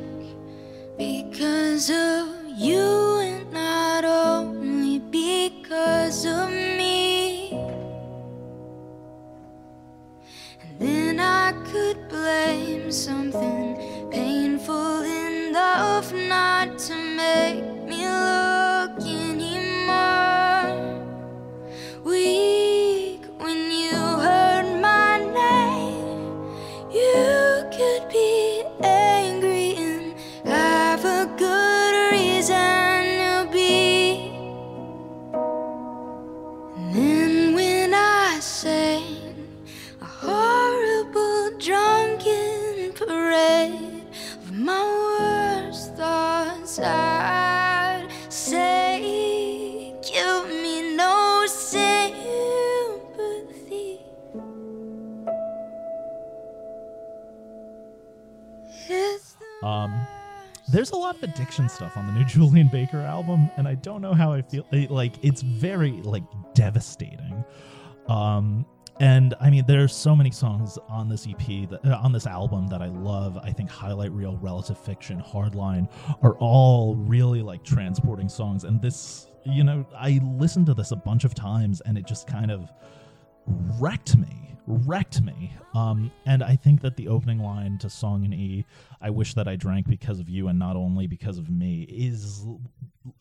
because 0.97 1.89
of 1.89 2.41
you 2.59 3.17
and 3.19 3.51
not 3.51 4.05
only 4.05 4.99
because 4.99 6.25
of 6.25 6.51
me. 6.51 6.60
Could 11.71 12.09
blame 12.09 12.91
something 12.91 14.09
painful 14.11 15.03
enough 15.03 16.13
not 16.13 16.77
to 16.77 16.95
make 17.15 17.70
I'd 46.83 48.07
say, 48.29 49.93
Give 50.03 50.47
me 50.47 50.95
no 50.95 51.45
sympathy. 51.47 52.21
Um, 59.63 60.05
there's 60.69 60.91
a 60.91 60.95
lot 60.95 61.15
of 61.15 61.23
addiction 61.23 61.69
stuff 61.69 61.95
on 61.97 62.07
the 62.07 62.13
new 62.13 62.25
Julien 62.27 62.67
Baker 62.67 62.99
album, 63.01 63.49
and 63.57 63.67
I 63.67 63.75
don't 63.75 64.01
know 64.01 64.13
how 64.13 64.31
I 64.33 64.41
feel. 64.41 64.65
it- 64.71 64.91
Like 64.91 65.13
it's 65.23 65.41
very 65.41 65.91
like 66.03 66.23
devastating. 66.53 67.43
Um, 68.07 68.65
and 68.99 69.33
I 69.39 69.49
mean, 69.49 69.63
there's 69.67 69.95
so 69.95 70.15
many 70.15 70.31
songs 70.31 70.77
on 70.87 71.09
this 71.09 71.27
EP 71.27 71.69
that 71.69 71.79
uh, 71.85 71.99
on 72.03 72.11
this 72.11 72.27
album 72.27 72.67
that 72.67 72.81
I 72.81 72.87
love. 72.87 73.37
I 73.37 73.51
think 73.51 73.69
Highlight 73.69 74.11
Reel, 74.11 74.37
Relative 74.37 74.77
Fiction, 74.77 75.21
Hardline 75.21 75.89
are 76.21 76.35
all 76.35 76.95
really 76.95 77.41
like 77.41 77.63
transporting 77.63 78.29
songs. 78.29 78.63
And 78.63 78.81
this, 78.81 79.27
you 79.43 79.63
know, 79.63 79.85
I 79.97 80.19
listened 80.23 80.67
to 80.67 80.73
this 80.73 80.91
a 80.91 80.95
bunch 80.95 81.23
of 81.23 81.33
times, 81.33 81.81
and 81.81 81.97
it 81.97 82.05
just 82.05 82.27
kind 82.27 82.51
of 82.51 82.71
wrecked 83.79 84.15
me 84.17 84.50
wrecked 84.71 85.21
me 85.21 85.53
um 85.73 86.11
and 86.25 86.43
i 86.43 86.55
think 86.55 86.81
that 86.81 86.95
the 86.95 87.07
opening 87.07 87.39
line 87.39 87.77
to 87.77 87.89
song 87.89 88.23
in 88.23 88.33
e 88.33 88.65
i 89.01 89.09
wish 89.09 89.33
that 89.33 89.47
i 89.47 89.55
drank 89.55 89.87
because 89.87 90.19
of 90.19 90.29
you 90.29 90.47
and 90.47 90.57
not 90.57 90.75
only 90.75 91.07
because 91.07 91.37
of 91.37 91.49
me 91.49 91.83
is 91.83 92.45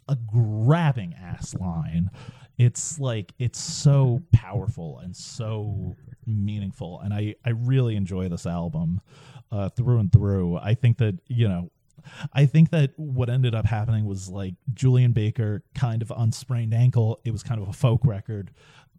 a 0.09 0.17
grabbing 0.33 1.15
ass 1.15 1.55
line 1.55 2.11
it's 2.59 2.99
like 2.99 3.33
it's 3.39 3.59
so 3.59 4.23
powerful 4.33 4.99
and 4.99 5.17
so 5.17 5.95
meaningful 6.27 7.01
and 7.01 7.13
i 7.13 7.35
i 7.45 7.51
really 7.51 7.97
enjoy 7.97 8.29
this 8.29 8.47
album 8.47 9.01
uh 9.53 9.69
through 9.71 9.99
and 9.99 10.13
through 10.13 10.57
i 10.59 10.75
think 10.75 10.99
that 10.99 11.19
you 11.27 11.49
know 11.49 11.71
I 12.33 12.47
think 12.47 12.71
that 12.71 12.93
what 12.97 13.29
ended 13.31 13.55
up 13.55 13.67
happening 13.67 14.07
was 14.07 14.29
like 14.29 14.55
Julien 14.73 15.13
Baker 15.13 15.63
kind 15.75 16.03
of 16.03 16.11
on 16.13 16.33
sprained 16.33 16.75
ankle. 16.75 17.21
It 17.25 17.31
was 17.31 17.43
kind 17.43 17.61
of 17.61 17.69
a 17.69 17.73
folk 17.73 18.05
record. 18.05 18.51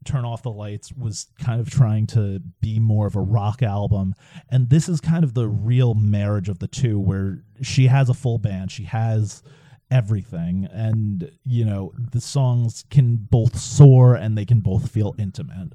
Turn 0.03 0.25
Off 0.25 0.41
the 0.41 0.51
Lights 0.51 0.91
was 0.93 1.27
kind 1.39 1.61
of 1.61 1.69
trying 1.69 2.07
to 2.07 2.41
be 2.61 2.79
more 2.79 3.07
of 3.07 3.15
a 3.15 3.21
rock 3.21 3.61
album. 3.61 4.15
And 4.49 4.69
this 4.69 4.89
is 4.89 4.99
kind 4.99 5.23
of 5.23 5.33
the 5.33 5.47
real 5.47 5.93
marriage 5.93 6.49
of 6.49 6.59
the 6.59 6.67
two, 6.67 6.99
where 6.99 7.43
she 7.61 7.87
has 7.87 8.09
a 8.09 8.13
full 8.13 8.37
band, 8.37 8.71
she 8.71 8.85
has 8.85 9.43
everything. 9.91 10.67
And, 10.71 11.31
you 11.45 11.65
know, 11.65 11.93
the 12.11 12.21
songs 12.21 12.85
can 12.89 13.17
both 13.17 13.59
soar 13.59 14.15
and 14.15 14.37
they 14.37 14.45
can 14.45 14.61
both 14.61 14.89
feel 14.89 15.13
intimate. 15.19 15.73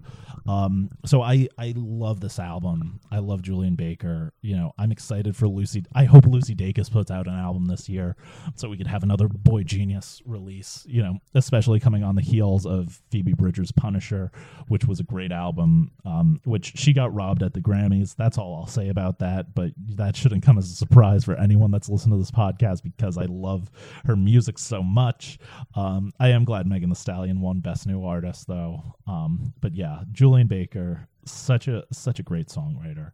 Um, 0.49 0.91
so 1.05 1.23
I, 1.23 1.49
I 1.59 1.75
love 1.77 2.21
this 2.21 2.39
album. 2.39 3.01
I 3.11 3.19
love 3.19 3.43
Julien 3.43 3.75
Baker. 3.75 4.33
You 4.43 4.57
know, 4.57 4.73
I'm 4.79 4.93
excited 4.93 5.35
for 5.37 5.49
Lucy. 5.49 5.85
I 5.95 6.05
hope 6.05 6.25
Lucy 6.25 6.55
Dacus 6.55 6.91
puts 6.91 7.11
out 7.11 7.27
an 7.27 7.35
album 7.35 7.67
this 7.67 7.89
year 7.89 8.17
so 8.55 8.69
we 8.69 8.77
could 8.77 8.87
have 8.87 9.03
another 9.03 9.29
boygenius 9.29 10.23
release, 10.25 10.85
you 10.89 11.03
know, 11.03 11.19
especially 11.35 11.81
coming 11.81 12.05
on 12.05 12.15
the 12.15 12.23
heels 12.23 12.65
of 12.65 13.03
Phoebe 13.11 13.33
Bridgers' 13.33 13.73
Punisher, 13.73 14.31
which 14.69 14.85
was 14.85 15.01
a 15.01 15.05
great 15.05 15.33
album, 15.33 15.91
um, 16.05 16.41
which 16.45 16.77
she 16.77 16.93
got 16.93 17.13
robbed 17.13 17.43
at 17.43 17.53
the 17.53 17.61
Grammys. 17.61 18.15
That's 18.15 18.39
all 18.39 18.55
I'll 18.55 18.69
say 18.69 18.89
about 18.89 19.19
that. 19.19 19.55
But 19.55 19.73
that 19.97 20.15
shouldn't 20.15 20.45
come 20.45 20.59
as 20.59 20.71
a 20.71 20.75
surprise 20.75 21.25
for 21.25 21.35
anyone 21.35 21.73
that's 21.73 21.89
listened 21.89 22.13
to 22.13 22.19
this 22.19 22.31
podcast 22.31 22.85
because 22.85 23.19
I 23.19 23.25
love 23.25 23.69
her 24.07 24.17
music 24.17 24.59
so 24.59 24.83
much. 24.83 25.39
Um, 25.75 26.13
I 26.19 26.29
am 26.31 26.45
glad 26.45 26.67
Megan 26.67 26.89
Thee 26.89 26.95
Stallion 26.97 27.41
won 27.41 27.61
Best 27.61 27.87
New 27.87 28.05
Artist, 28.05 28.47
though. 28.47 28.83
Um, 29.07 29.53
but 29.61 29.75
yeah, 29.75 30.01
Julien 30.13 30.47
Baker, 30.47 31.09
such 31.25 31.69
a 31.69 31.85
such 31.93 32.19
a 32.19 32.23
great 32.23 32.49
songwriter. 32.49 33.13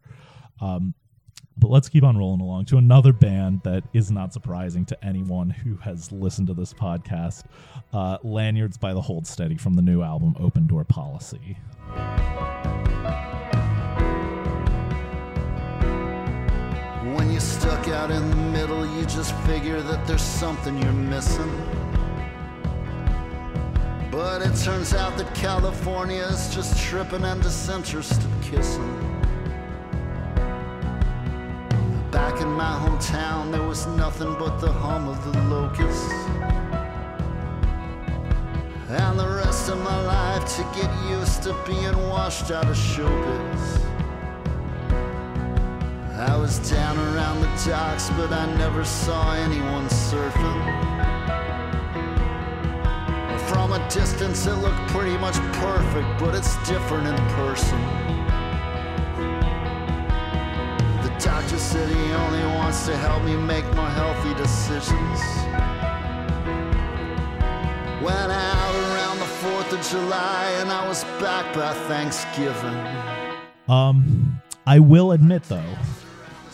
Um, 0.61 0.93
But 1.55 1.69
let's 1.69 1.87
keep 1.87 2.03
on 2.03 2.17
rolling 2.17 2.41
along 2.41 2.65
to 2.65 2.77
another 2.77 3.13
band 3.13 3.61
that 3.63 3.83
is 3.93 4.09
not 4.09 4.33
surprising 4.33 4.85
to 4.85 5.05
anyone 5.05 5.51
who 5.51 5.75
has 5.77 6.11
listened 6.11 6.47
to 6.47 6.53
this 6.55 6.73
podcast 6.73 7.43
uh, 7.93 8.17
Lanyards 8.23 8.77
by 8.77 8.93
the 8.93 9.01
Hold 9.01 9.27
Steady 9.27 9.57
from 9.57 9.75
the 9.75 9.81
new 9.83 10.01
album 10.01 10.35
Open 10.39 10.65
Door 10.65 10.85
Policy. 10.85 11.57
Stuck 17.43 17.87
out 17.89 18.09
in 18.09 18.29
the 18.29 18.35
middle, 18.35 18.85
you 18.85 19.05
just 19.05 19.35
figure 19.45 19.81
that 19.81 20.07
there's 20.07 20.21
something 20.21 20.81
you're 20.81 20.93
missing. 20.93 21.51
But 24.09 24.41
it 24.41 24.55
turns 24.55 24.93
out 24.93 25.17
that 25.17 25.33
California 25.35 26.23
is 26.23 26.53
just 26.53 26.79
tripping 26.79 27.23
and 27.23 27.41
disinterested 27.41 28.29
kissing. 28.41 28.93
Back 32.11 32.39
in 32.41 32.49
my 32.49 32.79
hometown, 32.83 33.51
there 33.51 33.67
was 33.67 33.87
nothing 33.87 34.35
but 34.39 34.59
the 34.59 34.71
hum 34.71 35.09
of 35.09 35.23
the 35.25 35.37
locusts. 35.49 36.13
And 38.89 39.19
the 39.19 39.27
rest 39.27 39.69
of 39.69 39.79
my 39.79 40.01
life 40.03 40.45
to 40.55 40.63
get 40.79 40.91
used 41.09 41.43
to 41.43 41.53
being 41.65 41.97
washed 42.09 42.51
out 42.51 42.69
of 42.69 42.77
showbiz. 42.77 43.92
I 46.15 46.37
was 46.37 46.59
down 46.69 46.95
around 46.99 47.41
the 47.41 47.47
docks, 47.67 48.09
but 48.11 48.31
I 48.31 48.45
never 48.55 48.85
saw 48.85 49.33
anyone 49.33 49.87
surfing. 49.87 50.61
From 53.49 53.73
a 53.73 53.89
distance, 53.89 54.45
it 54.45 54.53
looked 54.57 54.77
pretty 54.89 55.17
much 55.17 55.35
perfect, 55.53 56.19
but 56.19 56.35
it's 56.35 56.55
different 56.67 57.07
in 57.07 57.15
person. 57.33 57.79
The 61.01 61.09
doctor 61.19 61.57
said 61.57 61.89
he 61.89 62.11
only 62.13 62.45
wants 62.57 62.85
to 62.85 62.95
help 62.95 63.23
me 63.23 63.35
make 63.35 63.65
more 63.73 63.89
healthy 63.89 64.35
decisions. 64.35 65.19
Went 68.03 68.31
out 68.31 68.75
around 68.85 69.17
the 69.17 69.31
4th 69.41 69.79
of 69.79 69.89
July, 69.89 70.51
and 70.59 70.71
I 70.71 70.87
was 70.87 71.03
back 71.19 71.55
by 71.55 71.73
Thanksgiving. 71.87 72.77
Um, 73.67 74.39
I 74.65 74.79
will 74.79 75.11
admit 75.11 75.43
though, 75.43 75.75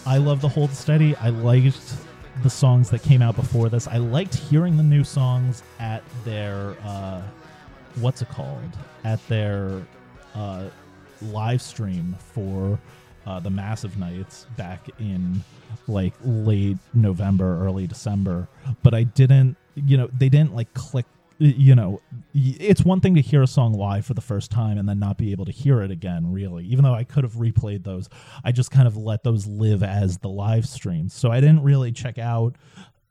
I 0.05 0.17
love 0.17 0.41
the 0.41 0.49
Hold 0.49 0.71
Steady. 0.71 1.15
I 1.17 1.29
liked 1.29 1.95
the 2.43 2.49
songs 2.49 2.89
that 2.89 3.03
came 3.03 3.21
out 3.21 3.35
before 3.35 3.69
this. 3.69 3.87
I 3.87 3.97
liked 3.97 4.33
hearing 4.33 4.77
the 4.77 4.83
new 4.83 5.03
songs 5.03 5.63
at 5.79 6.03
their 6.23 6.75
uh, 6.83 7.21
what's 7.95 8.21
it 8.21 8.29
called? 8.29 8.77
At 9.03 9.25
their 9.27 9.81
uh, 10.35 10.65
live 11.21 11.61
stream 11.61 12.15
for 12.33 12.79
uh, 13.25 13.39
the 13.39 13.49
Massive 13.49 13.97
Nights 13.97 14.47
back 14.57 14.89
in 14.99 15.43
like 15.87 16.13
late 16.23 16.77
November, 16.93 17.63
early 17.63 17.87
December. 17.87 18.47
But 18.83 18.93
I 18.93 19.03
didn't, 19.03 19.57
you 19.75 19.97
know, 19.97 20.09
they 20.17 20.29
didn't 20.29 20.55
like 20.55 20.73
click 20.73 21.05
you 21.39 21.73
know, 21.73 22.01
it's 22.33 22.83
one 22.83 22.99
thing 22.99 23.15
to 23.15 23.21
hear 23.21 23.41
a 23.41 23.47
song 23.47 23.73
live 23.73 24.05
for 24.05 24.13
the 24.13 24.21
first 24.21 24.51
time 24.51 24.77
and 24.77 24.87
then 24.87 24.99
not 24.99 25.17
be 25.17 25.31
able 25.31 25.45
to 25.45 25.51
hear 25.51 25.81
it 25.81 25.89
again, 25.89 26.31
really. 26.31 26.65
Even 26.65 26.83
though 26.83 26.93
I 26.93 27.05
could 27.05 27.23
have 27.23 27.33
replayed 27.33 27.85
those, 27.85 28.09
I 28.43 28.51
just 28.51 28.71
kind 28.71 28.87
of 28.87 28.97
let 28.97 29.23
those 29.23 29.47
live 29.47 29.81
as 29.81 30.17
the 30.17 30.27
live 30.27 30.67
streams. 30.67 31.13
So 31.13 31.31
I 31.31 31.39
didn't 31.39 31.63
really 31.63 31.93
check 31.93 32.17
out 32.17 32.57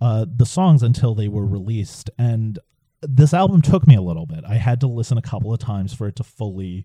uh, 0.00 0.26
the 0.28 0.46
songs 0.46 0.82
until 0.82 1.14
they 1.14 1.28
were 1.28 1.46
released. 1.46 2.10
And 2.18 2.58
this 3.00 3.32
album 3.32 3.62
took 3.62 3.86
me 3.86 3.96
a 3.96 4.02
little 4.02 4.26
bit. 4.26 4.44
I 4.46 4.56
had 4.56 4.80
to 4.80 4.86
listen 4.86 5.16
a 5.16 5.22
couple 5.22 5.52
of 5.52 5.58
times 5.58 5.94
for 5.94 6.06
it 6.06 6.16
to 6.16 6.24
fully 6.24 6.84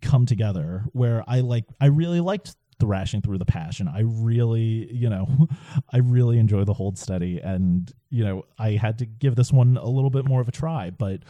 come 0.00 0.24
together 0.24 0.84
where 0.92 1.22
I 1.26 1.40
like 1.40 1.64
I 1.80 1.86
really 1.86 2.20
liked 2.20 2.56
thrashing 2.80 3.22
through 3.22 3.38
the 3.38 3.44
passion. 3.44 3.88
I 3.88 4.00
really, 4.00 4.92
you 4.92 5.08
know, 5.08 5.48
I 5.92 5.98
really 5.98 6.38
enjoy 6.38 6.64
the 6.64 6.74
hold 6.74 6.98
steady 6.98 7.40
and, 7.40 7.92
you 8.10 8.24
know, 8.24 8.44
I 8.58 8.72
had 8.72 8.98
to 8.98 9.06
give 9.06 9.36
this 9.36 9.52
one 9.52 9.76
a 9.76 9.88
little 9.88 10.10
bit 10.10 10.24
more 10.24 10.40
of 10.40 10.48
a 10.48 10.52
try, 10.52 10.90
but 10.90 11.20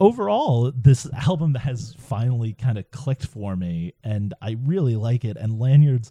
overall 0.00 0.72
this 0.74 1.08
album 1.26 1.54
has 1.54 1.94
finally 1.98 2.52
kind 2.54 2.78
of 2.78 2.90
clicked 2.90 3.26
for 3.26 3.56
me 3.56 3.94
and 4.04 4.34
I 4.42 4.56
really 4.64 4.96
like 4.96 5.24
it 5.24 5.36
and 5.36 5.58
Lanyards 5.58 6.10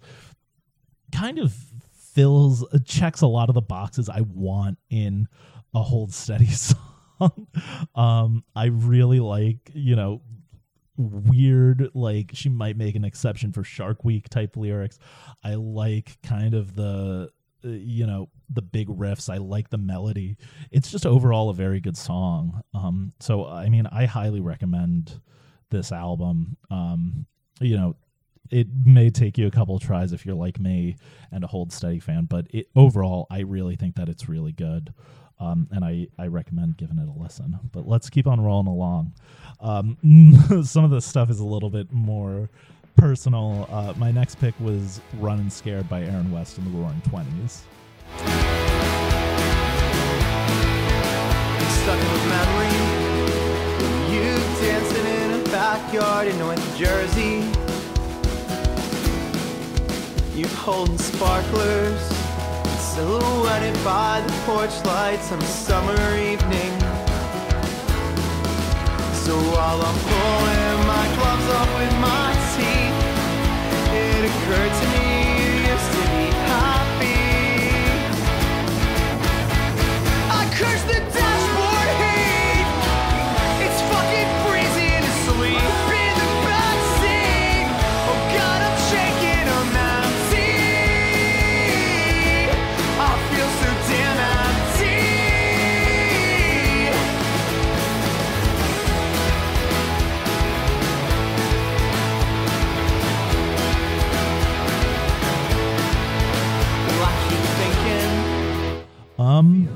kind 1.12 1.39
of 1.39 1.54
fills 1.93 2.65
checks 2.86 3.22
a 3.22 3.28
lot 3.28 3.50
of 3.50 3.56
the 3.56 3.62
boxes 3.62 4.10
I 4.10 4.22
want 4.22 4.78
in 4.89 5.28
a 5.74 5.82
hold 5.82 6.13
steady 6.13 6.45
song. 6.48 7.48
um 7.95 8.43
I 8.56 8.65
really 8.65 9.19
like, 9.19 9.72
you 9.74 9.95
know, 9.95 10.22
weird 10.97 11.89
like 11.93 12.32
she 12.34 12.49
might 12.49 12.77
make 12.77 12.95
an 12.95 13.06
exception 13.06 13.51
for 13.51 13.63
shark 13.63 14.04
week 14.04 14.30
type 14.30 14.58
lyrics. 14.58 14.99
I 15.43 15.56
like 15.56 16.17
kind 16.23 16.54
of 16.54 16.75
the 16.75 17.30
uh, 17.63 17.67
you 17.67 18.06
know 18.06 18.30
the 18.49 18.62
big 18.62 18.88
riffs. 18.88 19.32
I 19.34 19.38
like 19.38 19.69
the 19.69 19.77
melody. 19.77 20.38
It's 20.71 20.91
just 20.91 21.06
overall 21.06 21.49
a 21.49 21.54
very 21.54 21.80
good 21.80 21.97
song. 21.97 22.62
Um 22.73 23.13
so 23.19 23.45
i 23.45 23.69
mean 23.69 23.88
i 23.88 24.06
highly 24.06 24.41
recommend 24.41 25.19
this 25.69 25.91
album. 25.91 26.58
Um 26.69 27.25
you 27.60 27.77
know 27.77 27.95
it 28.49 28.67
may 28.86 29.10
take 29.10 29.38
you 29.38 29.47
a 29.47 29.51
couple 29.51 29.77
tries 29.80 30.12
if 30.12 30.25
you're 30.25 30.36
like 30.36 30.60
me 30.60 30.95
and 31.32 31.43
a 31.43 31.47
hold 31.47 31.71
steady 31.71 31.99
fan 31.99 32.25
but 32.25 32.47
it 32.49 32.67
overall 32.75 33.27
i 33.30 33.39
really 33.39 33.75
think 33.75 33.95
that 33.95 34.10
it's 34.10 34.27
really 34.27 34.51
good 34.51 34.93
um, 35.41 35.67
and 35.71 35.84
I, 35.84 36.08
I 36.19 36.27
recommend 36.27 36.77
giving 36.77 36.99
it 36.99 37.08
a 37.08 37.19
listen. 37.19 37.60
But 37.71 37.88
let's 37.88 38.12
keep 38.12 38.27
on 38.27 38.39
rolling 38.39 38.67
along. 38.67 39.13
Um, 39.60 39.97
some 40.63 40.84
of 40.84 40.91
the 40.91 41.01
stuff 41.01 41.32
is 41.32 41.39
a 41.39 41.45
little 41.45 41.71
bit 41.71 41.91
more 41.91 42.47
personal. 42.95 43.67
Uh, 43.71 43.93
my 43.97 44.12
next 44.12 44.36
pick 44.36 44.54
was 44.60 45.01
Running 45.17 45.49
Scared 45.49 45.89
by 45.89 46.04
Aaron 46.04 46.32
West 46.32 46.60
in 46.60 46.65
the 46.65 46.69
Roaring 46.69 47.01
Twenties. 47.01 47.63
stuck 51.82 51.99
in 51.99 52.30
memory. 52.30 52.67
You 54.13 54.36
dancing 54.62 55.06
in 55.08 55.41
a 55.41 55.43
backyard 55.45 56.27
in 56.27 56.38
North 56.38 56.77
Jersey. 56.77 57.61
You 60.41 60.47
holding 60.47 60.97
sparklers, 60.97 62.01
silhouetted 62.95 63.75
by 63.84 64.23
the 64.25 64.34
porch 64.47 64.73
lights 64.86 65.32
on 65.32 65.39
a 65.39 65.45
summer 65.45 66.17
evening. 66.17 66.80
So 69.21 69.38
while 69.54 69.80
I'm 69.80 69.99
pulling 70.10 70.88
my 70.88 71.06
gloves 71.15 71.47
off 71.58 71.69
with 71.77 71.93
my 72.01 72.34
teeth, 72.56 72.97
it 73.93 74.25
occurred 74.25 74.73
to 74.82 75.06
me 75.06 75.11
Um, 109.41 109.67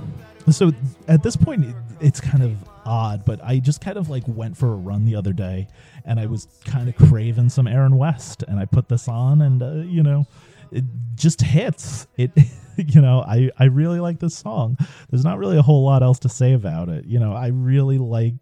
so 0.52 0.72
at 1.08 1.24
this 1.24 1.36
point, 1.36 1.66
it, 1.66 1.76
it's 2.00 2.22
kind 2.22 2.44
of 2.44 2.56
odd, 2.86 3.26
but 3.26 3.44
I 3.44 3.58
just 3.58 3.82
kind 3.82 3.98
of 3.98 4.10
like 4.10 4.24
went 4.28 4.56
for 4.56 4.72
a 4.72 4.76
run 4.76 5.06
the 5.06 5.16
other 5.16 5.34
day, 5.34 5.68
and 6.06 6.20
I 6.20 6.28
was 6.28 6.48
kind 6.66 6.88
of 6.88 6.96
craving 6.96 7.50
some 7.50 7.68
Aaron 7.68 7.98
West, 7.98 8.44
and 8.48 8.60
I 8.60 8.66
put 8.66 8.88
this 8.88 9.08
on, 9.08 9.42
and 9.42 9.64
uh, 9.64 9.72
you 9.78 10.04
know, 10.04 10.28
it 10.72 10.84
just 11.16 11.42
hits. 11.42 12.08
It, 12.16 12.32
you 12.78 13.02
know, 13.02 13.22
I 13.22 13.50
I 13.58 13.66
really 13.66 14.00
like 14.00 14.20
this 14.20 14.38
song. 14.38 14.78
There's 15.10 15.24
not 15.24 15.40
really 15.40 15.58
a 15.58 15.64
whole 15.64 15.84
lot 15.84 16.04
else 16.04 16.20
to 16.20 16.30
say 16.30 16.54
about 16.54 16.90
it. 16.90 17.06
You 17.06 17.20
know, 17.20 17.34
I 17.34 17.48
really 17.48 17.98
like. 17.98 18.36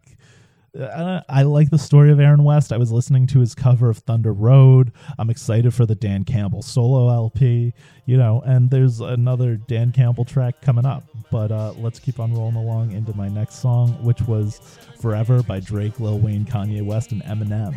Uh, 0.80 1.22
I 1.30 1.44
like 1.44 1.70
the 1.70 1.78
story 1.78 2.12
of 2.12 2.20
Aaron 2.20 2.44
West. 2.44 2.74
I 2.74 2.78
was 2.78 2.92
listening 2.92 3.28
to 3.28 3.40
his 3.40 3.54
cover 3.54 3.90
of 3.92 4.00
Thunder 4.00 4.34
Road. 4.34 4.92
I'm 5.20 5.30
excited 5.30 5.72
for 5.74 5.86
the 5.86 5.94
Dan 5.94 6.24
Campbell 6.24 6.64
solo 6.64 7.10
LP, 7.14 7.74
you 8.08 8.18
know, 8.18 8.42
and 8.44 8.72
there's 8.72 9.00
another 9.00 9.56
Dan 9.56 9.92
Campbell 9.92 10.26
track 10.26 10.62
coming 10.62 10.86
up. 10.86 11.04
But 11.30 11.52
uh, 11.52 11.74
let's 11.78 12.00
keep 12.00 12.20
on 12.20 12.34
rolling 12.34 12.56
along 12.56 12.92
into 12.92 13.16
my 13.16 13.28
next 13.28 13.56
song, 13.60 13.92
which 14.04 14.22
was 14.22 14.60
Forever 15.00 15.44
by 15.44 15.60
Drake, 15.60 16.00
Lil 16.00 16.18
Wayne, 16.18 16.44
Kanye 16.46 16.84
West, 16.84 17.12
and 17.12 17.22
Eminem. 17.24 17.76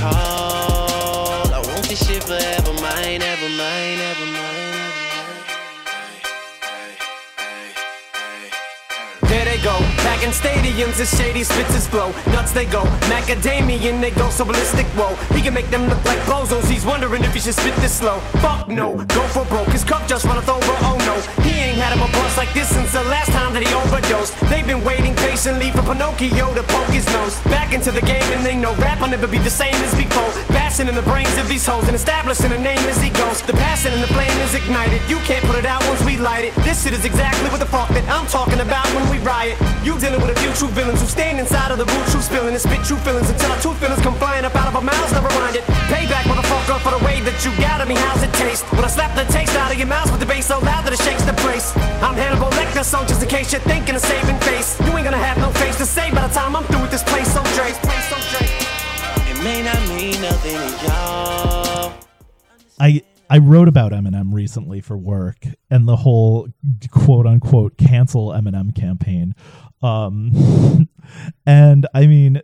in 10.23 10.31
stadiums 10.31 10.99
as 10.99 11.09
shady 11.17 11.43
spits 11.43 11.73
his 11.73 11.87
flow. 11.87 12.11
Nuts 12.33 12.51
they 12.51 12.65
go, 12.65 12.83
macadamian 13.11 14.01
they 14.01 14.11
go 14.11 14.29
so 14.29 14.45
ballistic. 14.45 14.85
Whoa, 14.97 15.15
he 15.35 15.41
can 15.41 15.53
make 15.53 15.69
them 15.69 15.87
look 15.87 16.03
like 16.05 16.19
bozos. 16.29 16.69
He's 16.69 16.85
wondering 16.85 17.23
if 17.23 17.33
he 17.33 17.39
should 17.39 17.55
spit 17.55 17.75
this 17.77 17.95
slow. 17.97 18.19
Fuck 18.41 18.67
no, 18.67 18.95
go 19.15 19.21
for 19.27 19.45
broke. 19.45 19.69
His 19.69 19.83
cup 19.83 20.07
just 20.07 20.25
runneth 20.25 20.49
over. 20.49 20.75
Oh 20.89 20.97
no, 21.05 21.15
he 21.43 21.51
ain't 21.51 21.77
had 21.77 21.93
him 21.93 22.01
a 22.01 22.11
bust 22.11 22.37
like 22.37 22.53
this 22.53 22.69
since 22.69 22.91
the 22.93 23.03
last 23.03 23.31
time 23.31 23.53
that 23.53 23.63
he 23.65 23.73
overdosed. 23.73 24.33
They've 24.49 24.65
been 24.65 24.83
waiting 24.83 25.15
patiently 25.15 25.71
for 25.71 25.83
Pinocchio 25.83 26.53
to 26.53 26.63
poke 26.63 26.89
his 26.89 27.05
nose 27.13 27.39
back 27.45 27.73
into 27.73 27.91
the 27.91 28.01
game, 28.01 28.23
and 28.33 28.45
they 28.45 28.55
know 28.55 28.73
rap 28.75 29.01
will 29.01 29.09
never 29.09 29.27
be 29.27 29.39
the 29.39 29.49
same 29.49 29.75
as 29.75 29.93
before. 29.95 30.31
Bashing 30.67 30.91
in 30.91 30.99
the 30.99 31.07
brains 31.07 31.31
of 31.39 31.47
these 31.47 31.63
hoes 31.63 31.87
and 31.87 31.95
establishing 31.95 32.51
a 32.51 32.59
name 32.59 32.83
as 32.91 32.99
he 32.99 33.07
goes. 33.15 33.39
The 33.39 33.55
passion 33.55 33.95
and 33.95 34.03
the 34.03 34.11
flame 34.11 34.35
is 34.43 34.51
ignited. 34.51 34.99
You 35.07 35.15
can't 35.23 35.39
put 35.47 35.55
it 35.55 35.63
out 35.63 35.79
once 35.87 36.03
we 36.03 36.19
light 36.19 36.43
it. 36.43 36.51
This 36.67 36.83
shit 36.83 36.91
is 36.91 37.07
exactly 37.07 37.47
what 37.47 37.63
the 37.63 37.71
fuck 37.71 37.87
that 37.95 38.03
I'm 38.11 38.27
talking 38.27 38.59
about 38.59 38.83
when 38.91 39.07
we 39.07 39.15
riot. 39.23 39.55
You 39.79 39.95
dealing 39.95 40.19
with 40.19 40.35
a 40.35 40.39
few 40.43 40.51
true 40.59 40.67
villains 40.75 40.99
who 40.99 41.07
stand 41.07 41.39
inside 41.39 41.71
of 41.71 41.79
the 41.79 41.87
root, 41.87 42.05
true 42.11 42.19
spilling 42.19 42.51
and 42.51 42.59
spit 42.59 42.83
true 42.83 42.99
feelings 43.07 43.31
until 43.31 43.47
our 43.55 43.61
true 43.63 43.79
feelings 43.79 44.03
come 44.03 44.19
flying 44.19 44.43
up 44.43 44.59
out 44.59 44.67
of 44.67 44.75
our 44.75 44.83
mouths. 44.83 45.15
Never 45.15 45.31
mind 45.39 45.55
it. 45.55 45.63
Payback, 45.87 46.27
motherfucker, 46.27 46.83
for 46.83 46.91
the 46.99 46.99
way 47.07 47.23
that 47.23 47.39
you 47.47 47.55
got 47.63 47.79
at 47.79 47.87
me. 47.87 47.95
How's 48.03 48.19
it 48.27 48.35
taste? 48.35 48.67
When 48.75 48.83
I 48.83 48.91
slap 48.91 49.15
the 49.15 49.23
taste 49.31 49.55
out 49.55 49.71
of 49.71 49.79
your 49.79 49.87
mouth 49.87 50.11
with 50.11 50.19
the 50.19 50.27
bass 50.27 50.51
so 50.51 50.59
loud 50.59 50.83
that 50.83 50.91
it 50.91 50.99
shakes 50.99 51.23
the 51.23 51.37
place. 51.39 51.71
I'm 52.03 52.19
Hannibal 52.19 52.51
Lecter, 52.59 52.83
so 52.83 53.07
just 53.07 53.23
in 53.23 53.31
case 53.31 53.55
you're 53.55 53.63
thinking 53.63 53.95
of 53.95 54.03
saving 54.03 54.35
face, 54.43 54.75
you 54.83 54.91
ain't 54.99 55.07
gonna 55.07 55.15
have 55.15 55.39
no 55.39 55.47
face 55.63 55.79
to 55.79 55.87
say 55.87 56.11
by 56.11 56.27
the 56.27 56.33
time 56.35 56.59
I'm 56.59 56.67
through 56.67 56.83
with 56.83 56.91
this 56.91 57.07
place. 57.07 57.31
So 57.31 57.39
Dre. 57.55 57.71
It 59.31 59.39
may 59.47 59.63
not 59.63 59.79
mean. 59.87 59.96
I 62.79 63.01
I 63.29 63.39
wrote 63.39 63.67
about 63.67 63.91
Eminem 63.91 64.33
recently 64.33 64.81
for 64.81 64.97
work 64.97 65.45
and 65.69 65.87
the 65.87 65.97
whole 65.97 66.47
quote 66.91 67.25
unquote 67.25 67.77
cancel 67.77 68.29
Eminem 68.29 68.75
campaign. 68.75 69.35
Um 69.81 70.87
and 71.45 71.87
I 71.93 72.07
mean 72.07 72.37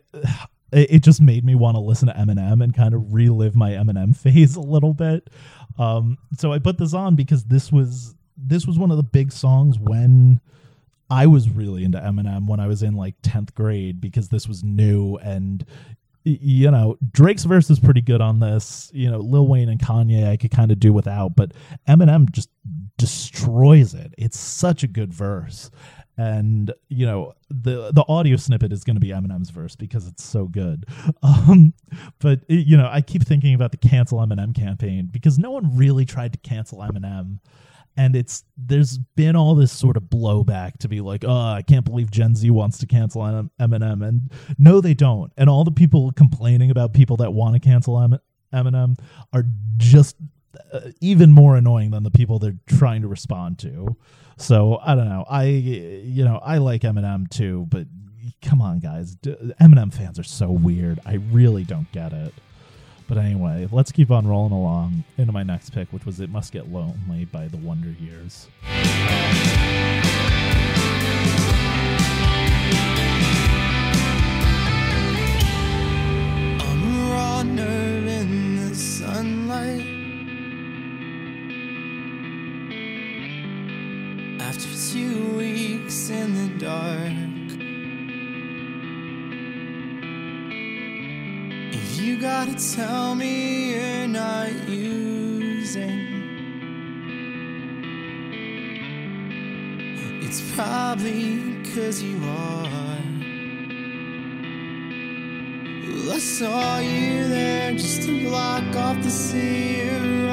it, 0.72 0.90
it 0.90 1.02
just 1.02 1.20
made 1.20 1.44
me 1.44 1.54
want 1.54 1.76
to 1.76 1.80
listen 1.80 2.08
to 2.08 2.14
Eminem 2.14 2.62
and 2.62 2.74
kind 2.74 2.94
of 2.94 3.12
relive 3.12 3.54
my 3.54 3.70
Eminem 3.72 4.16
phase 4.16 4.56
a 4.56 4.60
little 4.60 4.94
bit. 4.94 5.30
Um 5.78 6.18
so 6.38 6.52
I 6.52 6.58
put 6.58 6.78
this 6.78 6.94
on 6.94 7.16
because 7.16 7.44
this 7.44 7.72
was 7.72 8.14
this 8.36 8.66
was 8.66 8.78
one 8.78 8.90
of 8.90 8.96
the 8.96 9.02
big 9.02 9.32
songs 9.32 9.78
when 9.78 10.40
I 11.10 11.26
was 11.26 11.48
really 11.48 11.84
into 11.84 11.98
Eminem 11.98 12.46
when 12.46 12.60
I 12.60 12.66
was 12.66 12.82
in 12.82 12.94
like 12.94 13.20
10th 13.22 13.54
grade 13.54 14.00
because 14.00 14.28
this 14.28 14.48
was 14.48 14.64
new 14.64 15.16
and 15.16 15.64
you 16.24 16.70
know, 16.70 16.96
Drake's 17.12 17.44
verse 17.44 17.68
is 17.70 17.78
pretty 17.78 18.00
good 18.00 18.20
on 18.20 18.40
this. 18.40 18.90
You 18.94 19.10
know, 19.10 19.18
Lil 19.18 19.46
Wayne 19.46 19.68
and 19.68 19.78
Kanye 19.80 20.28
I 20.28 20.36
could 20.36 20.50
kind 20.50 20.72
of 20.72 20.80
do 20.80 20.92
without, 20.92 21.36
but 21.36 21.52
Eminem 21.88 22.30
just 22.32 22.48
destroys 22.96 23.94
it. 23.94 24.14
It's 24.18 24.38
such 24.38 24.82
a 24.82 24.86
good 24.88 25.12
verse. 25.12 25.70
And 26.16 26.72
you 26.88 27.06
know 27.06 27.32
the 27.50 27.90
the 27.92 28.04
audio 28.06 28.36
snippet 28.36 28.72
is 28.72 28.84
going 28.84 28.94
to 28.94 29.00
be 29.00 29.08
Eminem's 29.08 29.50
verse 29.50 29.74
because 29.74 30.06
it's 30.06 30.22
so 30.24 30.46
good. 30.46 30.86
Um, 31.22 31.74
but 32.20 32.40
it- 32.48 32.66
you 32.66 32.76
know 32.76 32.88
I 32.90 33.00
keep 33.00 33.24
thinking 33.26 33.54
about 33.54 33.72
the 33.72 33.76
cancel 33.78 34.18
Eminem 34.18 34.54
campaign 34.54 35.08
because 35.10 35.38
no 35.38 35.50
one 35.50 35.76
really 35.76 36.04
tried 36.04 36.32
to 36.32 36.38
cancel 36.38 36.78
Eminem 36.78 37.40
and 37.96 38.16
it's 38.16 38.44
there's 38.56 38.98
been 38.98 39.36
all 39.36 39.54
this 39.54 39.72
sort 39.72 39.96
of 39.96 40.04
blowback 40.04 40.78
to 40.78 40.88
be 40.88 41.00
like, 41.00 41.24
oh, 41.26 41.52
I 41.52 41.62
can't 41.62 41.84
believe 41.84 42.10
Gen 42.10 42.34
Z 42.34 42.48
wants 42.50 42.78
to 42.78 42.86
cancel 42.86 43.24
Em- 43.24 43.50
Eminem, 43.60 44.06
and 44.06 44.32
no, 44.58 44.80
they 44.80 44.94
don't. 44.94 45.32
And 45.36 45.48
all 45.48 45.64
the 45.64 45.70
people 45.70 46.12
complaining 46.12 46.70
about 46.70 46.92
people 46.92 47.16
that 47.18 47.32
want 47.32 47.54
to 47.54 47.60
cancel 47.60 48.00
Em- 48.00 48.18
Eminem 48.52 48.98
are 49.32 49.44
just 49.76 50.16
uh, 50.72 50.80
even 51.00 51.32
more 51.32 51.56
annoying 51.56 51.90
than 51.90 52.02
the 52.02 52.10
people 52.10 52.38
they're 52.38 52.58
trying 52.66 53.02
to 53.02 53.08
respond 53.08 53.58
to. 53.60 53.96
So 54.36 54.78
I 54.82 54.94
don't 54.94 55.08
know. 55.08 55.24
I 55.28 55.44
you 55.44 56.24
know 56.24 56.40
I 56.42 56.58
like 56.58 56.82
Eminem 56.82 57.28
too, 57.28 57.66
but 57.68 57.86
come 58.42 58.60
on, 58.60 58.80
guys, 58.80 59.16
Eminem 59.16 59.92
fans 59.92 60.18
are 60.18 60.24
so 60.24 60.50
weird. 60.50 61.00
I 61.06 61.14
really 61.30 61.64
don't 61.64 61.90
get 61.92 62.12
it. 62.12 62.34
But 63.06 63.18
anyway, 63.18 63.68
let's 63.70 63.92
keep 63.92 64.10
on 64.10 64.26
rolling 64.26 64.52
along 64.52 65.04
into 65.18 65.32
my 65.32 65.42
next 65.42 65.70
pick, 65.70 65.92
which 65.92 66.06
was 66.06 66.20
It 66.20 66.30
Must 66.30 66.50
Get 66.52 66.70
Lonely 66.72 67.26
by 67.26 67.48
the 67.48 67.58
Wonder 67.58 67.90
Years. 67.90 68.48
After 84.40 84.68
two 84.92 85.36
weeks 85.36 86.10
in 86.10 86.34
the 86.34 86.48
dark, 86.64 87.43
you 92.04 92.20
gotta 92.20 92.54
tell 92.76 93.14
me 93.14 93.72
you're 93.72 94.06
not 94.06 94.52
using, 94.68 96.00
it's 100.22 100.42
probably 100.54 101.62
cause 101.74 102.02
you 102.02 102.18
are. 102.22 103.00
Well, 105.88 106.12
I 106.12 106.18
saw 106.18 106.78
you 106.80 107.26
there 107.28 107.72
just 107.72 108.02
to 108.02 108.28
block 108.28 108.76
off 108.76 109.02
the 109.02 109.08
zero 109.08 110.23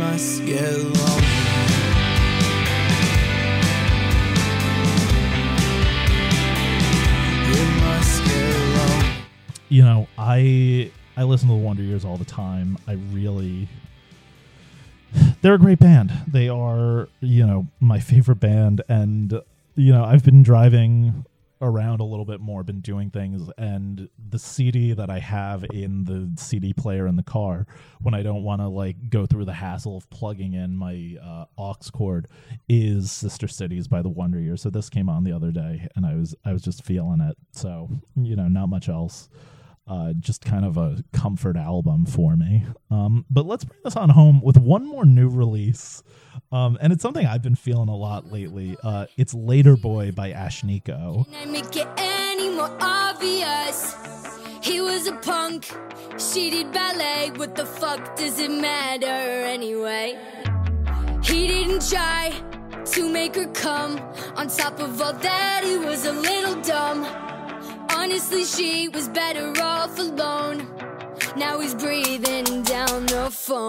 must 0.00 0.46
get 0.46 0.80
you 9.68 9.82
know, 9.84 10.08
I 10.18 10.90
I 11.16 11.22
listen 11.22 11.48
to 11.48 11.54
the 11.54 11.60
Wonder 11.60 11.82
Years 11.82 12.04
all 12.04 12.16
the 12.16 12.24
time. 12.24 12.76
I 12.88 12.94
really 13.12 13.68
they're 15.42 15.54
a 15.54 15.58
great 15.58 15.78
band. 15.78 16.12
They 16.26 16.48
are, 16.48 17.08
you 17.20 17.46
know, 17.46 17.68
my 17.78 18.00
favorite 18.00 18.40
band 18.40 18.82
and 18.88 19.40
you 19.76 19.92
know, 19.92 20.04
I've 20.04 20.24
been 20.24 20.42
driving 20.42 21.24
around 21.60 22.00
a 22.00 22.04
little 22.04 22.24
bit 22.24 22.40
more, 22.40 22.62
been 22.62 22.80
doing 22.80 23.10
things 23.10 23.50
and 23.58 24.08
the 24.30 24.38
CD 24.38 24.92
that 24.92 25.10
I 25.10 25.18
have 25.18 25.64
in 25.72 26.04
the 26.04 26.30
CD 26.40 26.72
player 26.72 27.06
in 27.06 27.16
the 27.16 27.22
car 27.22 27.66
when 28.00 28.14
I 28.14 28.22
don't 28.22 28.42
want 28.42 28.60
to 28.62 28.68
like 28.68 29.10
go 29.10 29.26
through 29.26 29.44
the 29.44 29.52
hassle 29.52 29.96
of 29.96 30.08
plugging 30.10 30.54
in 30.54 30.76
my 30.76 31.16
uh, 31.22 31.44
aux 31.58 31.90
cord 31.92 32.28
is 32.68 33.12
Sister 33.12 33.48
Cities 33.48 33.88
by 33.88 34.02
the 34.02 34.08
Wonder 34.08 34.40
Years. 34.40 34.62
So 34.62 34.70
this 34.70 34.88
came 34.88 35.08
on 35.08 35.24
the 35.24 35.32
other 35.32 35.50
day 35.50 35.86
and 35.96 36.06
I 36.06 36.14
was 36.14 36.34
I 36.44 36.52
was 36.52 36.62
just 36.62 36.84
feeling 36.84 37.20
it. 37.20 37.36
So, 37.52 37.88
you 38.16 38.36
know, 38.36 38.48
not 38.48 38.68
much 38.68 38.88
else 38.88 39.28
uh, 39.90 40.12
just 40.12 40.44
kind 40.44 40.64
of 40.64 40.76
a 40.76 41.02
comfort 41.12 41.56
album 41.56 42.06
for 42.06 42.36
me. 42.36 42.64
Um, 42.90 43.26
but 43.28 43.44
let's 43.44 43.64
bring 43.64 43.80
this 43.82 43.96
on 43.96 44.10
home 44.10 44.40
with 44.40 44.56
one 44.56 44.86
more 44.86 45.04
new 45.04 45.28
release. 45.28 46.04
Um, 46.52 46.78
and 46.80 46.92
it's 46.92 47.02
something 47.02 47.26
I've 47.26 47.42
been 47.42 47.56
feeling 47.56 47.88
a 47.88 47.96
lot 47.96 48.30
lately. 48.30 48.76
Uh, 48.82 49.06
it's 49.16 49.34
L8r 49.34 49.82
Boi 49.82 50.12
by 50.12 50.30
more 52.54 52.76
obvious. 52.80 53.96
He 54.62 54.80
was 54.80 55.08
a 55.08 55.12
punk. 55.16 55.66
She 56.18 56.50
did 56.50 56.72
ballet. 56.72 57.32
What 57.34 57.56
the 57.56 57.66
fuck 57.66 58.16
does 58.16 58.38
it 58.38 58.50
matter 58.50 59.06
anyway? 59.06 60.18
He 61.24 61.48
didn't 61.48 61.88
try 61.88 62.32
to 62.84 63.08
make 63.08 63.34
her 63.34 63.48
come. 63.48 63.98
On 64.36 64.46
top 64.46 64.78
of 64.78 65.02
all 65.02 65.14
that, 65.14 65.62
he 65.64 65.78
was 65.78 66.06
a 66.06 66.12
little 66.12 66.60
dumb. 66.62 67.29
Honestly, 68.02 68.44
she 68.44 68.88
was 68.88 69.08
better 69.10 69.52
off 69.62 69.98
alone. 69.98 70.66
Now 71.36 71.60
he's 71.60 71.74
breathing 71.74 72.62
down 72.62 73.04
the 73.04 73.28
phone. 73.30 73.68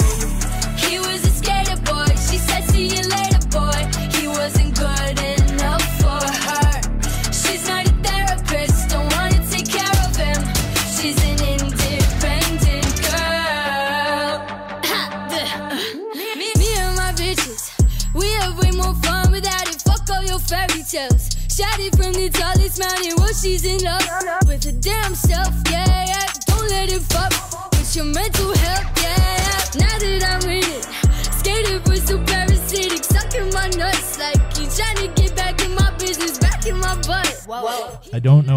He 0.78 1.00
was 1.00 1.20
a 1.26 1.34
skater 1.40 1.76
boy. 1.82 2.08
She 2.28 2.38
said, 2.48 2.64
See 2.72 2.88
you 2.96 3.04
later, 3.10 3.41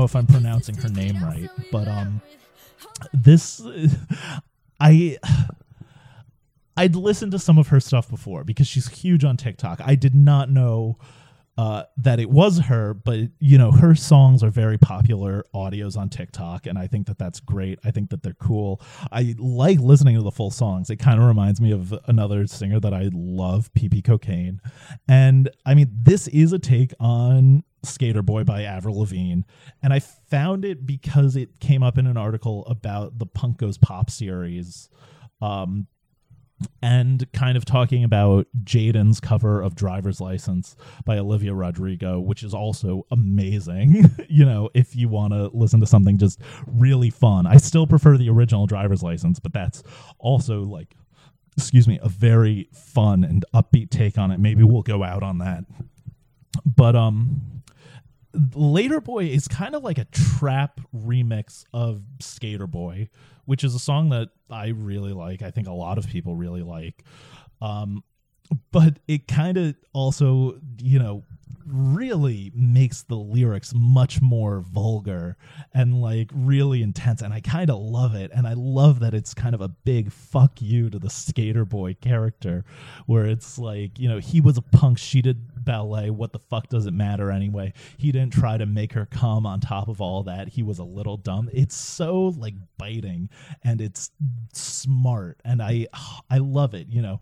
if 0.05 0.15
I'm 0.15 0.27
pronouncing 0.27 0.77
her 0.77 0.89
name 0.89 1.23
right, 1.23 1.51
but 1.71 1.89
um, 1.89 2.21
this 3.13 3.61
I 4.81 5.19
I'd 6.77 6.97
listened 6.97 7.33
to 7.33 7.39
some 7.39 7.59
of 7.59 7.69
her 7.69 7.81
stuff 7.81 8.09
before 8.09 8.45
because 8.45 8.67
she's 8.67 8.89
huge 8.89 9.25
on 9.25 9.37
TikTok. 9.37 9.81
I 9.85 9.95
did 9.95 10.15
not 10.15 10.51
know 10.51 10.99
uh, 11.57 11.85
that 11.97 12.19
it 12.19 12.31
was 12.31 12.59
her, 12.59 12.95
but 12.95 13.21
you 13.39 13.59
know, 13.59 13.71
her 13.71 13.95
songs 13.95 14.43
are 14.43 14.51
very 14.51 14.77
popular 14.77 15.45
audios 15.55 15.97
on 15.97 16.09
TikTok, 16.09 16.67
and 16.67 16.77
I 16.77 16.89
think 16.89 17.07
that 17.07 17.19
that's 17.19 17.39
great. 17.39 17.79
I 17.85 17.93
think 17.93 18.11
that 18.11 18.23
they're 18.23 18.35
cool. 18.35 18.81
I 19.13 19.37
like 19.39 19.79
listening 19.79 20.17
to 20.17 20.23
the 20.23 20.33
full 20.33 20.51
songs. 20.51 20.91
It 20.91 20.97
kind 20.97 21.21
of 21.21 21.27
reminds 21.27 21.61
me 21.61 21.71
of 21.71 21.95
another 22.09 22.47
singer 22.49 22.81
that 22.81 22.93
I 22.93 23.11
love, 23.13 23.73
PP 23.75 24.05
Cocaine. 24.05 24.61
And 25.09 25.49
I 25.65 25.75
mean, 25.75 25.91
this 25.93 26.27
is 26.29 26.53
a 26.53 26.59
take 26.59 26.93
on 26.99 27.63
Sk8er 27.85 28.25
Boi 28.25 28.43
by 28.43 28.63
Avril 28.63 28.99
Lavigne, 28.99 29.43
and 29.81 29.93
I 29.93 30.01
found 30.01 30.65
it 30.65 30.85
because 30.85 31.37
it 31.37 31.61
came 31.61 31.85
up 31.85 31.99
in 31.99 32.09
an 32.09 32.17
article 32.17 32.67
about 32.67 33.21
the 33.21 33.27
Punk 33.27 33.59
Goes 33.59 33.79
Pop 33.79 34.11
series. 34.11 34.89
Um, 35.41 35.87
and 36.83 37.31
kind 37.33 37.57
of 37.57 37.65
talking 37.65 38.05
about 38.05 38.47
Jaden's 38.63 39.21
cover 39.21 39.61
of 39.61 39.75
Driver's 39.75 40.21
License 40.21 40.77
by 41.05 41.19
Olivia 41.19 41.55
Rodrigo, 41.55 42.21
which 42.21 42.43
is 42.43 42.55
also 42.55 43.07
amazing. 43.11 44.11
you 44.29 44.45
know, 44.45 44.71
if 44.75 44.95
you 44.95 45.09
want 45.09 45.33
to 45.33 45.51
listen 45.53 45.81
to 45.81 45.87
something 45.87 46.19
just 46.19 46.41
really 46.67 47.11
fun, 47.11 47.47
I 47.47 47.57
still 47.57 47.87
prefer 47.87 48.17
the 48.17 48.31
original 48.31 48.67
Driver's 48.67 49.03
License, 49.03 49.39
but 49.39 49.53
that's 49.53 49.83
also 50.19 50.61
like, 50.63 50.95
excuse 51.57 51.89
me, 51.89 51.99
a 52.03 52.09
very 52.09 52.69
fun 52.73 53.25
and 53.25 53.45
upbeat 53.55 53.91
take 53.91 54.19
on 54.19 54.31
it. 54.31 54.41
Maybe 54.41 54.63
we'll 54.63 54.83
go 54.83 55.03
out 55.03 55.23
on 55.23 55.39
that. 55.39 55.65
But, 56.65 56.95
um, 56.95 57.64
L8r 58.35 59.05
Boi 59.05 59.27
is 59.27 59.49
kind 59.49 59.75
of 59.75 59.85
like 59.85 59.99
a 59.99 60.07
trap 60.07 60.81
remix 60.95 61.65
of 61.73 62.03
Sk8er 62.19 62.71
Boi, 62.71 63.09
which 63.45 63.65
is 63.65 63.75
a 63.75 63.79
song 63.79 64.11
that 64.11 64.31
I 64.51 64.69
really 64.69 65.13
like. 65.13 65.43
I 65.43 65.51
think 65.51 65.69
a 65.69 65.73
lot 65.73 65.99
of 65.99 66.07
people 66.07 66.35
really 66.35 66.63
like. 66.63 67.05
Um, 67.61 68.03
but 68.73 68.99
it 69.09 69.29
kind 69.29 69.57
of 69.57 69.75
also, 69.93 70.61
you 70.79 70.99
know, 70.99 71.25
really 71.67 72.53
makes 72.55 73.03
the 73.03 73.17
lyrics 73.17 73.73
much 73.75 74.21
more 74.21 74.61
vulgar 74.61 75.37
and 75.73 76.01
like 76.01 76.31
really 76.35 76.83
intense 76.83 77.23
and 77.23 77.33
I 77.33 77.41
kind 77.41 77.71
of 77.71 77.79
love 77.81 78.15
it 78.15 78.31
and 78.35 78.47
I 78.47 78.53
love 78.55 79.01
that 79.01 79.15
it's 79.15 79.33
kind 79.35 79.55
of 79.55 79.61
a 79.61 79.69
big 79.69 80.13
fuck 80.13 80.61
you 80.61 80.91
to 80.91 80.99
the 80.99 81.11
skater 81.11 81.65
boy 81.65 81.95
character 81.95 82.65
where 83.07 83.27
it's 83.27 83.59
like 83.59 83.99
you 83.99 84.09
know 84.09 84.19
he 84.19 84.41
was 84.41 84.59
a 84.59 84.63
punk 84.63 84.99
she 84.99 85.23
did 85.23 85.65
ballet 85.65 86.11
what 86.11 86.33
the 86.33 86.39
fuck 86.39 86.69
does 86.69 86.87
it 86.87 86.93
matter 86.93 87.31
anyway? 87.31 87.73
He 87.97 88.13
didn't 88.13 88.33
try 88.33 88.59
to 88.59 88.67
make 88.67 88.93
her 88.93 89.07
come 89.07 89.47
on 89.47 89.61
top 89.61 89.89
of 89.89 90.01
all 90.01 90.23
that 90.25 90.49
he 90.49 90.63
was 90.63 90.79
a 90.79 90.85
little 90.85 91.17
dumb. 91.17 91.49
It's 91.53 91.75
so 91.75 92.35
like 92.37 92.55
biting 92.79 93.31
and 93.63 93.81
it's 93.81 94.11
smart 94.53 95.41
and 95.45 95.63
I 95.63 95.87
I 96.31 96.39
love 96.39 96.75
it 96.75 96.89
you 96.89 97.03
know 97.03 97.21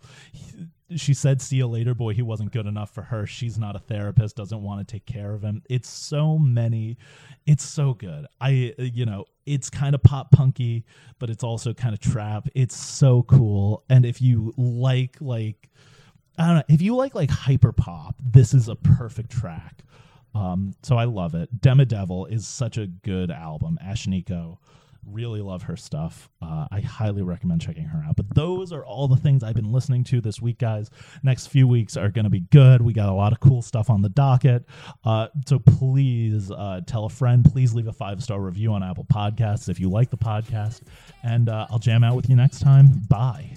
she 0.97 1.15
said 1.15 1.41
see 1.41 1.57
you 1.57 1.67
later 1.67 1.95
boy. 1.95 2.15
He 2.15 2.23
wasn't 2.23 2.53
good 2.53 2.67
enough 2.67 2.91
for 2.91 3.03
her. 3.03 3.27
She's 3.27 3.59
not 3.59 3.77
a 3.77 3.79
therapist 3.79 4.37
doesn't 4.37 4.63
want 4.63 4.87
to 4.87 4.93
take 4.93 5.07
care 5.07 5.35
of 5.35 5.43
him. 5.43 5.63
It's 5.69 5.89
so 5.89 6.39
many 6.39 6.99
it's 7.47 7.65
so 7.65 7.95
good. 7.95 8.27
I 8.41 8.75
you 8.79 9.07
know 9.07 9.25
it's 9.47 9.71
kind 9.71 9.95
of 9.95 10.03
pop 10.03 10.31
punky 10.31 10.85
but 11.19 11.31
it's 11.31 11.45
also 11.45 11.75
kind 11.75 11.95
of 11.95 12.01
trap. 12.01 12.49
It's 12.55 12.77
so 12.77 13.23
cool. 13.25 13.85
And 13.89 14.05
if 14.05 14.21
you 14.21 14.53
like 14.57 15.17
like 15.21 15.69
i 16.39 16.47
don't 16.47 16.57
know 16.57 16.63
if 16.69 16.81
you 16.81 16.97
like 16.97 17.15
like 17.15 17.31
hyper 17.31 17.73
pop 17.73 18.17
this 18.19 18.55
is 18.55 18.69
a 18.69 18.77
perfect 18.77 19.31
track. 19.31 19.83
Um 20.35 20.75
so 20.83 20.97
i 20.97 21.05
love 21.05 21.35
it. 21.35 21.61
Demidevil 21.61 22.31
is 22.31 22.47
such 22.47 22.79
a 22.79 22.87
good 22.87 23.31
album. 23.31 23.79
Ashnikko 23.85 24.59
Really 25.07 25.41
love 25.41 25.63
her 25.65 25.77
stuff. 25.77 26.31
Uh, 26.41 26.67
I 26.71 26.81
highly 26.81 27.23
recommend 27.23 27.61
checking 27.61 27.85
her 27.85 28.05
out. 28.07 28.17
But 28.17 28.35
those 28.35 28.73
are 28.73 28.85
all 28.85 29.09
the 29.09 29.17
things 29.17 29.43
I've 29.43 29.55
been 29.55 29.73
listening 29.73 30.05
to 30.05 30.21
this 30.21 30.41
week, 30.41 30.59
guys. 30.59 30.91
Next 31.23 31.49
few 31.49 31.67
weeks 31.67 31.97
are 31.97 32.09
going 32.09 32.25
to 32.25 32.31
be 32.31 32.41
good. 32.41 32.83
We 32.83 32.93
got 32.93 33.09
a 33.09 33.13
lot 33.13 33.33
of 33.33 33.41
cool 33.41 33.63
stuff 33.63 33.91
on 33.91 34.03
the 34.03 34.09
docket. 34.09 34.65
Uh, 35.05 35.29
so 35.47 35.59
please 35.59 36.51
uh, 36.51 36.83
tell 36.87 37.05
a 37.05 37.11
friend. 37.11 37.45
Please 37.45 37.75
leave 37.75 37.89
a 37.89 37.93
five 37.93 38.23
star 38.23 38.41
review 38.41 38.73
on 38.73 38.83
Apple 38.83 39.07
Podcasts 39.13 39.69
if 39.69 39.81
you 39.81 39.91
like 39.91 40.11
the 40.11 40.17
podcast. 40.17 40.83
And 41.25 41.49
uh, 41.49 41.67
I'll 41.71 41.79
jam 41.79 42.05
out 42.05 42.15
with 42.15 42.29
you 42.31 42.37
next 42.37 42.61
time. 42.61 43.03
Bye. 43.09 43.57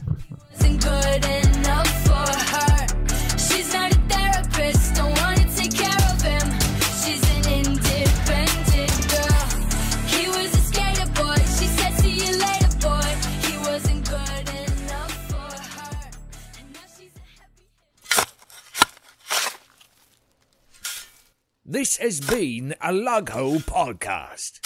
This 21.67 21.97
has 21.97 22.19
been 22.19 22.75
a 22.79 22.91
Lughole 22.91 23.57
podcast. 23.57 24.64